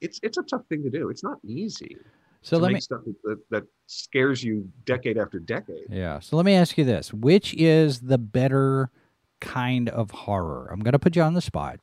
[0.00, 1.96] it's it's a tough thing to do it's not easy
[2.42, 6.18] So let make me stuff that, that scares you decade after decade Yeah.
[6.20, 8.90] So let me ask you this: Which is the better
[9.40, 10.68] kind of horror?
[10.72, 11.78] I'm going to put you on the spot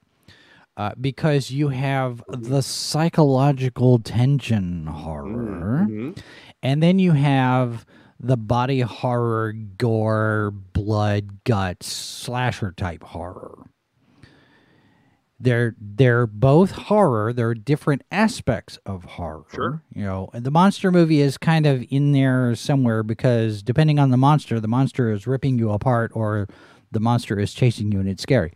[0.80, 6.18] uh, because you have the psychological tension horror, Mhm.
[6.64, 7.86] and then you have
[8.18, 13.66] the body horror, gore, blood, guts, slasher type horror.
[15.42, 17.32] They're they're both horror.
[17.32, 19.44] They're different aspects of horror.
[19.54, 19.82] Sure.
[19.94, 24.10] You know, and the monster movie is kind of in there somewhere because depending on
[24.12, 26.48] the monster, the monster is ripping you apart or
[26.92, 28.54] the monster is chasing you and it's scary.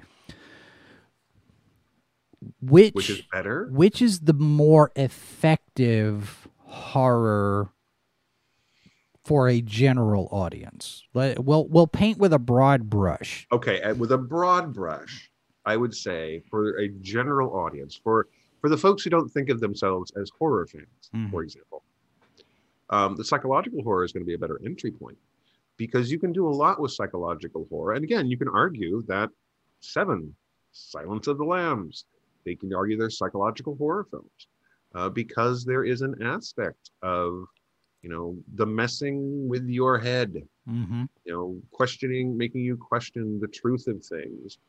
[2.62, 7.70] Which which is better which is the more effective horror
[9.26, 11.04] for a general audience?
[11.14, 13.48] We'll we'll paint with a broad brush.
[13.52, 15.30] okay uh, with a broad brush
[15.66, 18.28] i would say for a general audience for
[18.60, 21.32] for the folks who don't think of themselves as horror fans Mhm.
[21.32, 21.84] for example
[22.90, 25.18] um, the psychological horror is going to be a better entry point
[25.78, 29.30] because you can do a lot with psychological horror and again you can argue that
[29.80, 30.36] seven
[30.74, 32.06] silence of the lambs
[32.46, 34.48] they can argue they're psychological horror films
[34.96, 37.46] uh, because there is an aspect of
[38.02, 40.34] you know the messing with your head
[40.70, 41.04] Mm-hmm.
[41.26, 44.60] you know questioning making you question the truth of things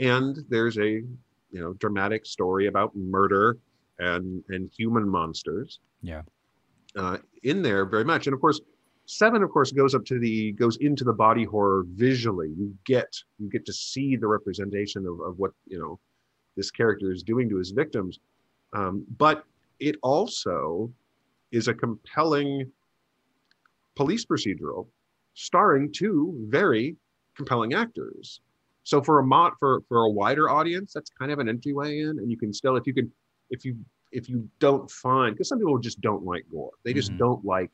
[0.00, 3.58] and there's a you know dramatic story about murder
[3.98, 6.22] and and human monsters Yeah.
[6.96, 8.58] uh, in there very much and of course
[9.04, 13.14] seven of course goes up to the goes into the body horror visually you get
[13.38, 16.00] you get to see the representation of, of what you know
[16.56, 18.18] this character is doing to his victims
[18.74, 19.44] um, but
[19.80, 20.92] it also
[21.52, 22.70] is a compelling
[23.96, 24.86] police procedural
[25.34, 26.96] starring two very
[27.36, 28.40] compelling actors.
[28.84, 32.18] So for a mod for for a wider audience, that's kind of an entryway in,
[32.18, 33.10] and you can still if you can
[33.50, 33.76] if you
[34.12, 37.18] if you don't find because some people just don't like gore, they just Mhm.
[37.18, 37.70] don't like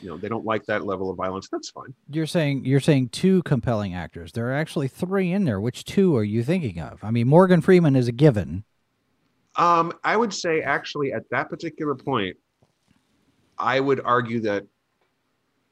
[0.00, 1.48] you know they don't like that level of violence.
[1.50, 1.94] That's fine.
[2.08, 4.32] You're saying you're saying two compelling actors.
[4.32, 5.60] There are actually three in there.
[5.60, 7.02] Which two are you thinking of?
[7.04, 8.64] I mean, Morgan Freeman is a given.
[9.56, 12.36] Um, I would say actually at that particular point,
[13.58, 14.64] I would argue that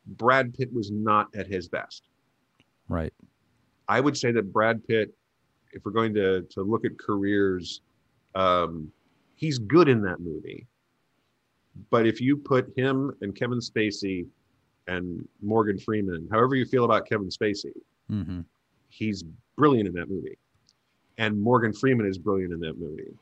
[0.07, 2.03] Brad Pitt was not at his best.
[2.89, 3.13] Right.
[3.89, 5.15] I would say that Brad Pitt,
[5.73, 7.81] if we're going to to look at careers,
[8.35, 8.93] um,
[9.35, 10.67] he's good in that movie.
[11.91, 14.27] But if you put him and Kevin Spacey
[14.87, 17.73] and Morgan Freeman, however you feel about Kevin Spacey,
[18.11, 18.41] Mm-hmm.
[18.89, 19.23] he's
[19.57, 20.37] brilliant in that movie.
[21.19, 23.15] And Morgan Freeman is brilliant in that movie.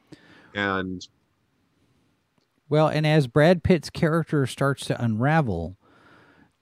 [0.55, 1.07] And
[2.70, 5.76] Well, and as Brad Pitt's character starts to unravel,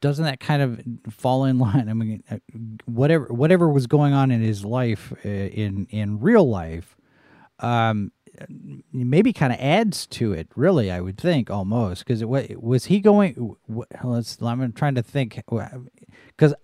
[0.01, 0.81] doesn't that kind of
[1.15, 1.89] fall in line?
[1.89, 2.39] I mean, uh,
[2.85, 6.97] whatever whatever was going on in his life uh, in in real life,
[7.61, 8.11] um,
[8.93, 10.49] maybe kind of adds to it.
[10.57, 13.57] Really, I would think almost because it was was he going?
[13.69, 14.41] wh- Let's.
[14.41, 16.55] I'm trying to think because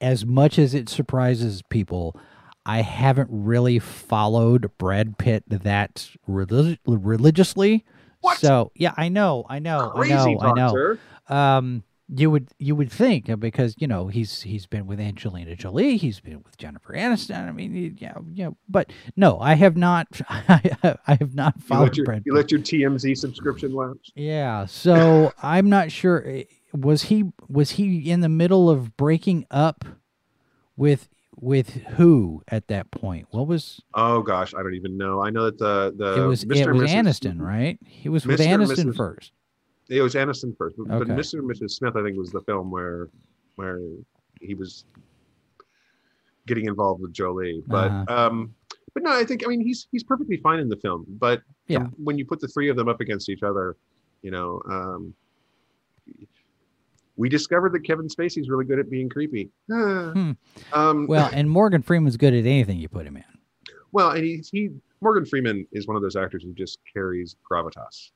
[0.00, 2.16] as much as it surprises people,
[2.64, 7.84] I haven't really followed Brad Pitt that relig- religiously.
[8.20, 8.38] What?
[8.38, 10.98] So yeah, I know, I know, Crazy I know, I know.
[11.28, 15.56] Um, you would you would think uh, because you know he's he's been with Angelina
[15.56, 17.48] Jolie, he's been with Jennifer Aniston.
[17.48, 20.06] I mean, he- yeah, yeah, but no, I have not.
[20.28, 24.12] I have not You followed let, your, you let your TMZ subscription lapse.
[24.14, 26.22] Yeah, so I'm not sure.
[26.26, 29.84] eh, Was he was he in the middle of breaking up
[30.76, 33.26] with with who at that point?
[33.30, 35.22] What was Oh gosh, I don't even know.
[35.22, 36.70] I know that the the it was it Mr.
[36.70, 36.94] and was Mrs.
[36.94, 37.78] Aniston, right?
[37.84, 38.46] He was with Mr.
[38.46, 38.96] and Aniston Mrs.
[38.96, 39.32] first.
[39.88, 41.34] It was Aniston first, but, but Mr.
[41.38, 41.70] and Mrs.
[41.72, 43.08] Smith, I think, was the film where
[43.54, 43.80] where
[44.40, 44.84] he was
[46.46, 47.62] getting involved with Jolie.
[47.66, 48.26] But Uh-huh.
[48.26, 48.54] um,
[48.94, 51.04] but no, I think I mean he's he's perfectly fine in the film.
[51.08, 51.86] But Yeah.
[52.02, 53.76] when you put the three of them up against each other,
[54.22, 55.14] you know, um,
[57.16, 59.50] we discovered that Kevin Spacey's really good at being creepy.
[59.70, 60.10] Ah.
[60.14, 60.30] Hmm.
[60.72, 63.24] Um, Well, and Morgan Freeman's good at anything you put him in.
[63.92, 64.70] well, and he, he
[65.00, 68.10] Morgan Freeman is one of those actors who just carries gravitas.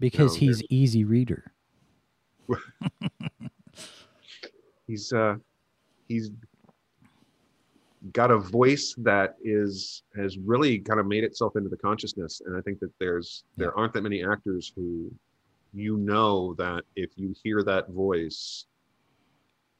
[0.00, 1.52] Because No, he's easy reader.
[4.88, 5.36] he's uh
[6.08, 6.30] he's
[8.12, 12.56] got a voice that is has really kind of made itself into the consciousness and
[12.56, 15.12] i think that there's there aren't that many actors who
[15.72, 18.66] you know that if you hear that voice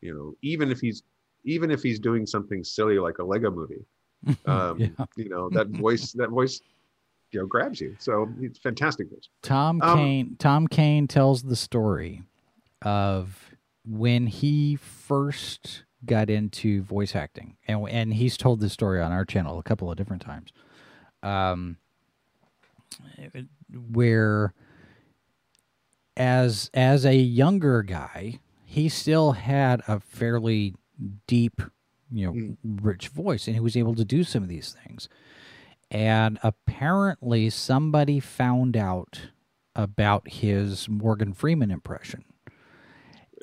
[0.00, 1.02] you know even if he's
[1.44, 3.84] even if he's doing something silly like a lego movie
[4.46, 4.88] um Yeah.
[5.16, 6.60] you know that voice that voice
[7.32, 11.56] you know grabs you so it's fantastic voice Tom Um, Kane Tom Kane tells the
[11.56, 12.22] story
[12.82, 13.54] of
[13.86, 19.24] when he first got into voice acting, and and he's told this story on our
[19.24, 20.50] channel a couple of different times,
[21.22, 21.76] um,
[23.92, 24.52] where
[26.16, 30.74] as as a younger guy, he still had a fairly
[31.26, 31.60] deep,
[32.12, 32.56] you know, Mm.
[32.82, 35.08] rich voice, and he was able to do some of these things.
[35.90, 39.30] And apparently, somebody found out
[39.74, 42.24] about his Morgan Freeman impression.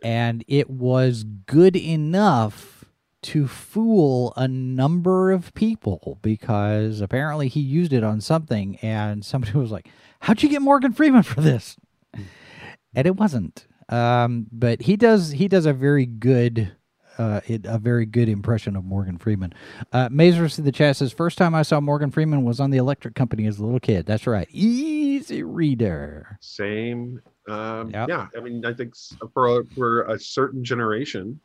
[0.03, 2.85] And it was good enough
[3.23, 9.53] to fool a number of people because apparently he used it on something and somebody
[9.57, 9.89] was like,
[10.21, 11.77] How'd you get Morgan Freeman for this?
[12.13, 13.67] And it wasn't.
[13.89, 16.76] Um, but he does he does a very good
[17.17, 19.53] uh, it, a very good impression of Morgan Freeman.
[19.91, 22.77] Uh, Mazers in the chat says, first time I saw Morgan Freeman was on the
[22.77, 24.05] Electric Company as a little kid.
[24.05, 24.47] That's right.
[24.51, 26.37] Easy reader.
[26.41, 27.21] Same.
[27.47, 28.09] Um, Yep.
[28.09, 28.93] Yeah, I mean, I think
[29.33, 31.39] for a, for a certain generation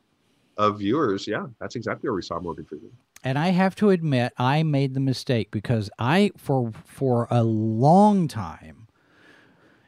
[0.57, 2.91] of viewers, yeah, that's exactly where we saw Morgan Freeman.
[3.23, 8.27] And I have to admit, I made the mistake because I, for for a long
[8.27, 8.82] time,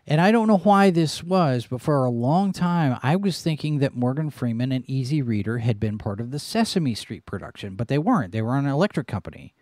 [0.07, 3.79] and I don't know why this was, but for a long time, I was thinking
[3.79, 7.87] that Morgan Freeman and Easy Reader had been part of the Sesame Street production, but
[7.87, 8.31] they weren't.
[8.31, 9.53] They were on an electric company,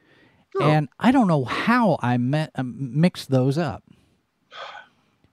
[0.55, 0.63] Oh.
[0.63, 3.83] and I don't know how I met um, mixed those up.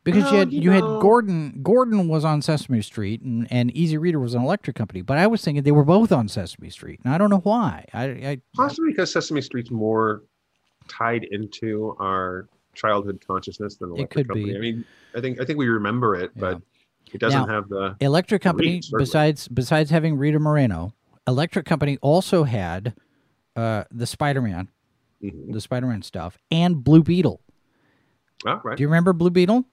[0.02, 3.98] Because you had you you, had Gordon Gordon was on Sesame Street and, and Easy
[3.98, 7.00] Reader was an electric company, but I was thinking they were both on Sesame Street,
[7.04, 7.84] and I don't know why.
[7.92, 10.22] I, I Possibly because Sesame Street's more
[10.88, 14.52] tied into our childhood consciousness than Electric could Company.
[14.52, 14.56] be.
[14.56, 16.40] I mean, I think I think we remember it, Yeah.
[16.40, 16.62] but
[17.12, 17.96] it doesn't Now- have the.
[18.00, 19.02] Electric Company, certainly.
[19.04, 20.94] besides besides having Rita Moreno,
[21.26, 22.94] Electric Company also had
[23.56, 24.68] uh, the Spider Man,
[25.22, 25.52] Mhm.
[25.52, 27.40] the Spider Man stuff, and Blue Beetle.
[28.46, 28.76] Ah, right.
[28.76, 29.60] Do you remember Blue Beetle?
[29.62, 29.66] Do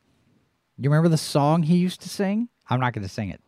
[0.84, 2.50] you remember the song he used to sing?
[2.70, 3.42] I'm not going to sing it.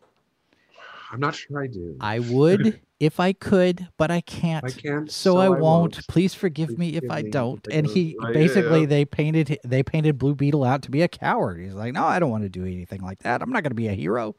[1.11, 1.97] I'm not sure I do.
[1.99, 4.63] I would if I could, but I can't.
[4.65, 5.61] I can't, So, so I, I won't.
[5.61, 6.07] won't.
[6.07, 7.65] Please forgive Please me if I don't.
[7.71, 8.89] And he I basically am.
[8.89, 11.59] they painted they painted Blue Beetle out to be a coward.
[11.59, 13.41] He's like, no, I don't want to do anything like that.
[13.41, 14.35] I'm not going to be a hero.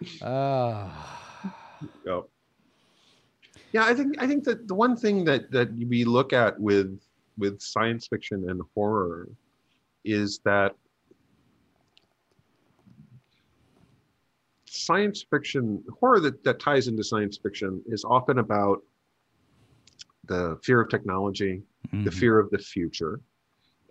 [0.22, 0.88] Uh,
[2.08, 2.26] Oh.
[3.72, 7.00] Yeah, I think I think that the one thing that that we look at with
[7.36, 9.28] with science fiction and horror
[10.04, 10.74] is that
[14.78, 18.82] science fiction horror that, that ties into science fiction is often about
[20.24, 22.14] the fear of technology, the mhm.
[22.14, 23.20] fear of the future,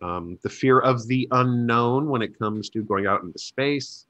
[0.02, 4.06] um, the fear of the unknown when it comes to going out into space.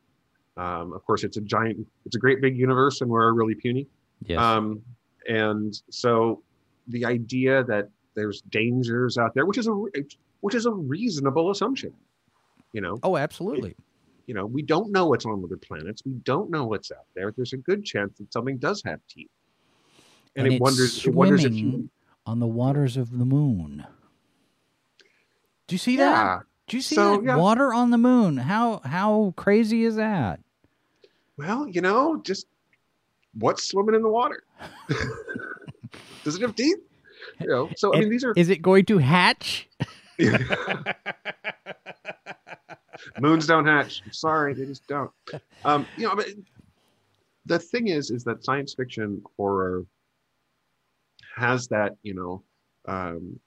[0.58, 3.88] Um, of course, it's a giant, it's a great big universe, and we're really puny.
[4.26, 4.40] Yes.
[4.40, 4.82] Um,
[5.28, 6.44] and so
[6.88, 9.72] the idea that there's dangers out there, which is a
[10.42, 11.94] which is a reasonable assumption.
[12.74, 13.76] You know, oh, absolutely.
[14.28, 16.04] You know, we don't know what's on other planets.
[16.06, 17.32] We don't know what's out there.
[17.32, 19.30] There's a good chance that something does have teeth.
[20.36, 21.90] And, And it wonders it wonders if you
[22.26, 23.86] On the waters of the moon.
[25.68, 26.42] Do you see that?
[26.68, 27.24] Do you see So, that?
[27.24, 27.36] yeah.
[27.38, 28.38] Water on the moon.
[28.38, 30.42] How how crazy is that?
[31.38, 32.48] Well, you know, just
[33.34, 34.44] what's swimming in the water?
[36.24, 36.78] Does it have teeth?
[37.40, 39.70] You know, so I mean, these are Is it going to hatch?
[43.20, 44.02] moons don't hatch.
[44.06, 45.12] I'm sorry, they just don't.
[45.66, 46.28] Um, you know, but
[47.46, 49.86] the thing is, is that science fiction horror
[51.36, 52.44] has that, you know,
[52.88, 53.40] um,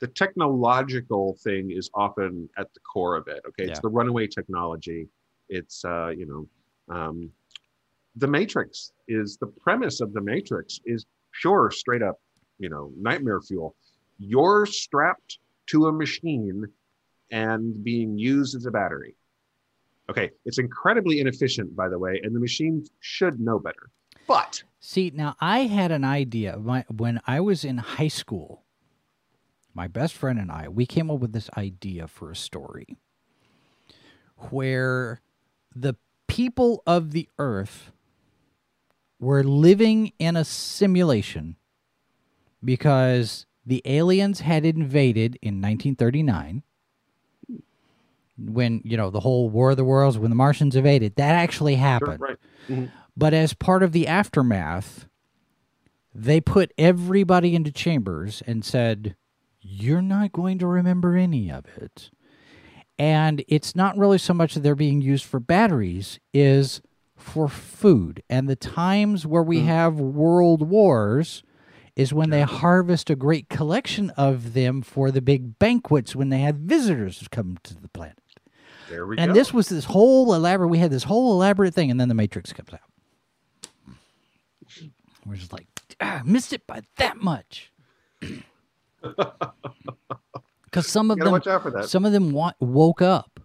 [0.00, 3.40] the technological thing is often at the core of it.
[3.48, 5.08] Okay, it's the runaway technology.
[5.48, 7.30] It's uh, you know, um,
[8.16, 11.06] the Matrix is the premise of the Matrix is
[11.40, 12.20] pure, straight up,
[12.58, 13.76] you know, nightmare fuel.
[14.18, 16.64] You're strapped to a machine
[17.30, 19.16] and being used as a battery.
[20.10, 23.90] Okay, it's incredibly inefficient, by the way, and the machine should know better.
[24.26, 28.64] But See, now I had an idea when I was in high school.
[29.72, 32.98] My best friend and I, we came up with this idea for a story
[34.50, 35.22] where
[35.74, 35.94] the
[36.28, 37.92] people of the earth
[39.18, 41.56] were living in a simulation
[42.62, 46.62] because the aliens had invaded in 1939
[48.36, 51.74] when you know the whole war of the worlds when the martians invaded that actually
[51.74, 52.36] Sure, happened right.
[52.68, 52.86] Mm-hmm.
[53.16, 55.06] but as part of the aftermath,
[56.14, 59.16] they put everybody into chambers and said,
[59.60, 62.10] You're not going to remember any of it.
[62.98, 66.80] And it's not really so much that they're being used for batteries, is
[67.16, 68.22] for food.
[68.30, 69.64] And the times where we mm.
[69.64, 71.42] have world wars
[71.96, 76.40] is when they harvest a great collection of them for the big banquets when they
[76.40, 78.18] have visitors come to the planet.
[78.94, 79.34] There we And go.
[79.34, 80.68] this was this whole elaborate.
[80.68, 82.78] We had this whole elaborate thing, and then the Matrix comes out.
[85.26, 85.66] We're just like,
[86.00, 87.72] ah, missed it by that much.
[90.64, 91.88] Because some of them, watch out for that.
[91.88, 93.38] some of them woke up,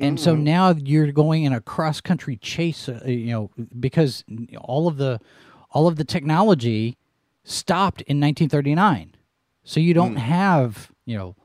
[0.00, 0.42] and so Mm.
[0.42, 2.88] now you're going in a cross country chase.
[2.88, 4.24] Uh, you know, because
[4.60, 5.20] all of the,
[5.70, 6.98] all of the technology
[7.44, 9.14] stopped in 1939,
[9.62, 9.96] so you Mm.
[9.96, 11.36] don't have you know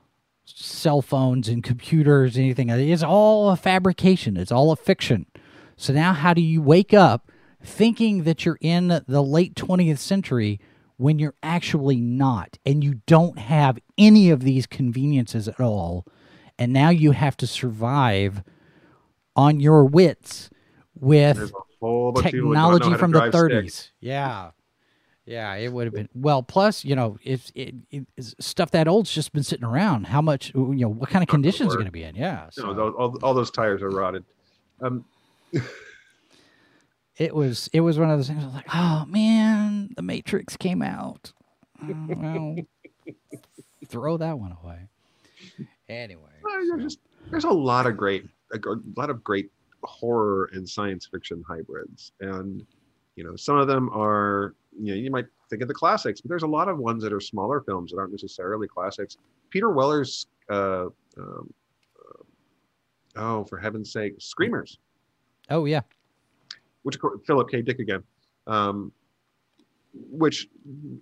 [0.46, 2.70] cell phones and computers anything.
[2.70, 4.38] It's all a fabrication.
[4.38, 5.26] It's all a fiction.
[5.78, 7.32] So now, how do you wake up
[7.64, 10.60] thinking that you're in the late 20th century
[10.98, 16.06] when you're actually not, and you don't have any of these conveniences at all,
[16.60, 18.44] and now you have to survive
[19.36, 20.50] on your wits
[20.94, 23.66] with There's a whole bunch of people that don't know technology from the drive stick.
[23.66, 23.90] 30s.
[24.00, 24.52] Yeah.
[25.26, 26.44] Yeah, it would have been well.
[26.44, 30.22] Plus, you know, if it, it, it's- stuff that old's just been sitting around, how
[30.22, 32.16] much, you know, what kind of conditions are going to be in?
[32.16, 34.26] Yeah, so know, those, all, all those tires are rotted.
[34.82, 35.06] Um,
[37.18, 38.44] it was it was one of those things.
[38.44, 41.32] I was like, oh man, the Matrix came out.
[41.82, 42.56] Oh, well,
[43.88, 44.88] throw that one away.
[45.90, 47.00] Anyway, well, there's just
[47.30, 48.60] there's a lot of great a
[48.98, 49.52] lot of great
[49.84, 52.66] horror and science fiction hybrids, and
[53.16, 56.30] you know some of them are you know you might think of the classics, but
[56.30, 59.18] there's a lot of ones that are smaller films that aren't necessarily classics.
[59.50, 60.86] Peter Weller's uh,
[61.18, 61.54] um,
[62.00, 62.24] uh,
[63.16, 64.80] oh for heaven's sake, Screamers.
[65.50, 65.82] oh yeah,
[66.84, 67.62] which Philip K.
[67.62, 68.04] Dick again,
[68.48, 68.92] um,
[69.94, 70.48] which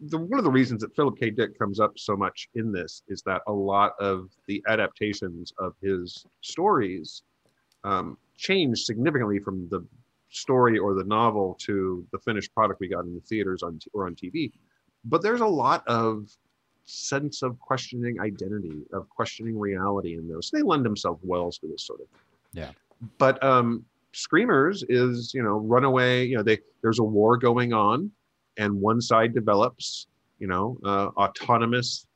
[0.07, 1.30] the, one of the reasons that Philip K.
[1.30, 5.74] Dick comes up so much in this is that a lot of the adaptations of
[5.82, 7.24] his stories
[7.84, 9.86] um, changed significantly from the
[10.32, 14.05] story or the novel to the finished product we got in the theaters on or
[14.07, 14.51] on TV.
[15.05, 16.29] But there's a lot of
[16.86, 20.49] sense of questioning identity, of questioning reality in those.
[20.51, 22.07] They lend themselves well to this sort of
[22.53, 22.71] Yeah.
[23.17, 28.11] but um screamers is you know runaway you know they there's a war going on
[28.57, 30.07] and one side develops
[30.39, 32.07] you know uh, autonomous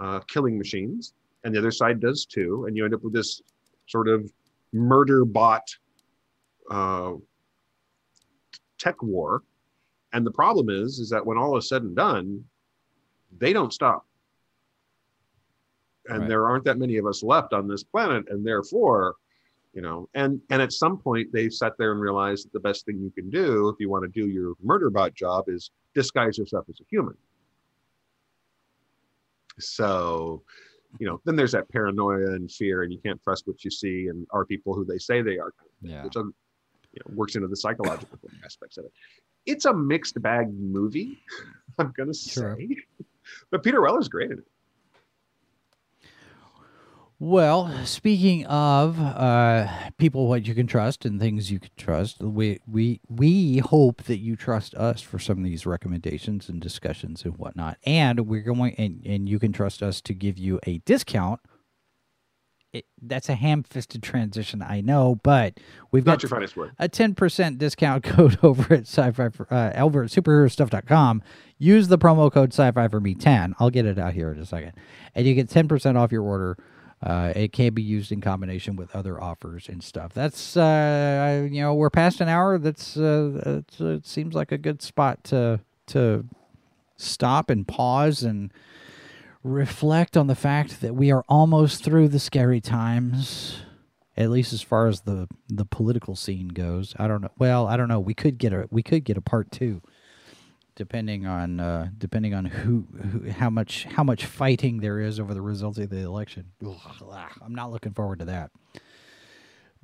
[0.00, 1.12] uh, killing machines
[1.44, 3.42] and the other side does too and you end up with this
[3.86, 4.32] sort of
[4.72, 5.66] murder bot
[6.70, 7.12] uh,
[8.78, 9.42] tech war
[10.12, 12.44] and the problem is is that when all is said and done
[13.38, 14.06] they don't stop
[16.08, 16.28] and Right.
[16.28, 19.16] there aren't that many of us left on this planet and therefore
[19.72, 22.84] you know and and at some point they sat there and realized that the best
[22.84, 26.36] thing you can do if you want to do your murder bot job is disguise
[26.38, 27.16] yourself as a human
[29.58, 30.42] so
[30.98, 34.08] you know then there's that paranoia and fear and you can't trust what you see
[34.08, 36.04] and are people who they say they are kind of thing, Yeah.
[36.04, 36.16] which
[36.94, 38.92] you know, works into the psychological aspects of it
[39.46, 41.18] it's a mixed bag movie
[41.78, 42.56] i'm gonna Sure.
[42.56, 42.76] say
[43.50, 44.44] but peter weller's great in it
[47.20, 49.68] Well, speaking of uh,
[49.98, 54.18] people what you can trust and things you can trust, we we we hope that
[54.18, 57.78] you trust us for some of these recommendations and discussions and whatnot.
[57.86, 61.40] And we're going and, and you can trust us to give you a discount
[62.74, 65.60] it, that's a ham-fisted transition, I know, but
[65.92, 66.72] we've Not got your finest word.
[66.78, 71.22] a 10% discount code over at sci-fi for, uh, over at superherostuff.com.
[71.56, 73.54] Use the promo code sci-fi for me 10.
[73.60, 74.72] I'll get it out here in a second.
[75.14, 76.58] And you get 10% off your order.
[77.00, 80.12] Uh, it can be used in combination with other offers and stuff.
[80.14, 82.56] That's uh, you know we're past an hour.
[82.56, 86.24] That's uh, it seems like a good spot to to
[86.96, 88.50] stop and pause and
[89.44, 93.58] reflect on the fact that we are almost through the scary times
[94.16, 96.94] at least as far as the the political scene goes.
[96.98, 97.30] I don't know.
[97.38, 98.00] Well i don't know.
[98.00, 99.82] We could get a we could get a part 2
[100.76, 105.34] depending on uh depending on who, who how much how much fighting there is over
[105.34, 106.46] the results of the election.
[106.66, 108.50] Ugh, i'm not looking forward to that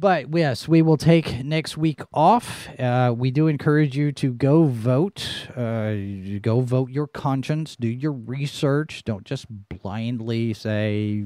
[0.01, 2.69] but yes, we will take next week off.
[2.79, 5.49] Uh, we do encourage you to go vote.
[5.55, 5.95] Uh,
[6.41, 7.77] go vote your conscience.
[7.77, 9.05] Do your research.
[9.05, 11.23] Don't just blindly say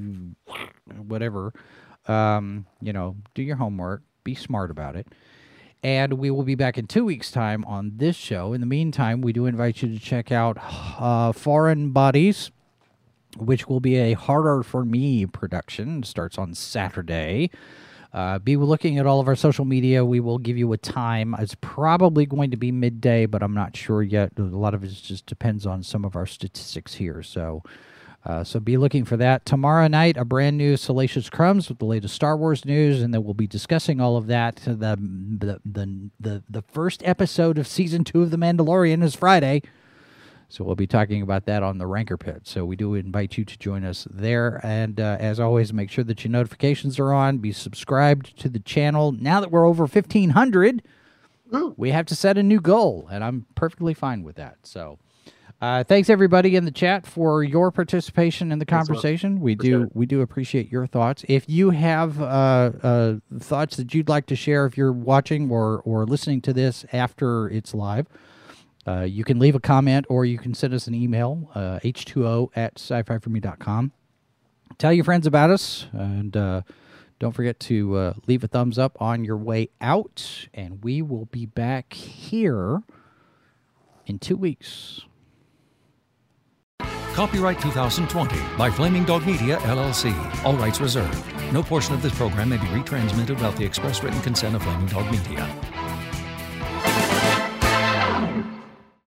[1.06, 1.52] whatever.
[2.08, 4.02] Um, you know, do your homework.
[4.24, 5.06] Be smart about it.
[5.84, 8.54] And we will be back in two weeks' time on this show.
[8.54, 10.58] In the meantime, we do invite you to check out
[10.98, 12.50] uh, Foreign Bodies,
[13.36, 15.98] which will be a Harder for Me production.
[16.00, 17.50] It starts on Saturday.
[18.14, 20.04] Uh, be looking at all of our social media.
[20.04, 21.34] We will give you a time.
[21.40, 24.30] It's probably going to be midday, but I'm not sure yet.
[24.38, 27.24] A lot of it just depends on some of our statistics here.
[27.24, 27.64] So,
[28.24, 30.16] uh, so be looking for that tomorrow night.
[30.16, 33.48] A brand new Salacious Crumbs with the latest Star Wars news, and then we'll be
[33.48, 34.56] discussing all of that.
[34.64, 39.60] The the the the, the first episode of season two of The Mandalorian is Friday.
[40.54, 42.42] So we'll be talking about that on the Rancor Pit.
[42.44, 44.60] So we do invite you to join us there.
[44.62, 47.38] And uh, as always, make sure that your notifications are on.
[47.38, 49.10] Be subscribed to the channel.
[49.10, 50.82] Now that we're over 1,500,
[51.50, 51.74] Woo.
[51.76, 54.58] we have to set a new goal, and I'm perfectly fine with that.
[54.62, 54.98] So.
[55.60, 58.96] Uh, thanks everybody in the chat for your participation in the Thanks a lot.
[58.96, 59.40] conversation.
[59.40, 61.24] We do we do appreciate your thoughts.
[61.26, 62.24] If you have uh,
[62.82, 66.84] uh, thoughts that you'd like to share, if you're watching or or listening to this
[66.92, 68.08] after it's live,
[68.86, 72.50] uh, you can leave a comment or you can send us an email, uh, h2o
[72.54, 73.92] at sci-fi for me.com.
[74.78, 76.62] Tell your friends about us and uh,
[77.18, 80.48] don't forget to uh, leave a thumbs up on your way out.
[80.52, 82.82] And we will be back here
[84.06, 85.02] in two weeks.
[87.14, 90.12] Copyright 2020 by Flaming Dog Media, LLC.
[90.44, 91.24] All rights reserved.
[91.52, 94.86] No portion of this program may be retransmitted without the express written consent of Flaming
[94.88, 95.83] Dog Media.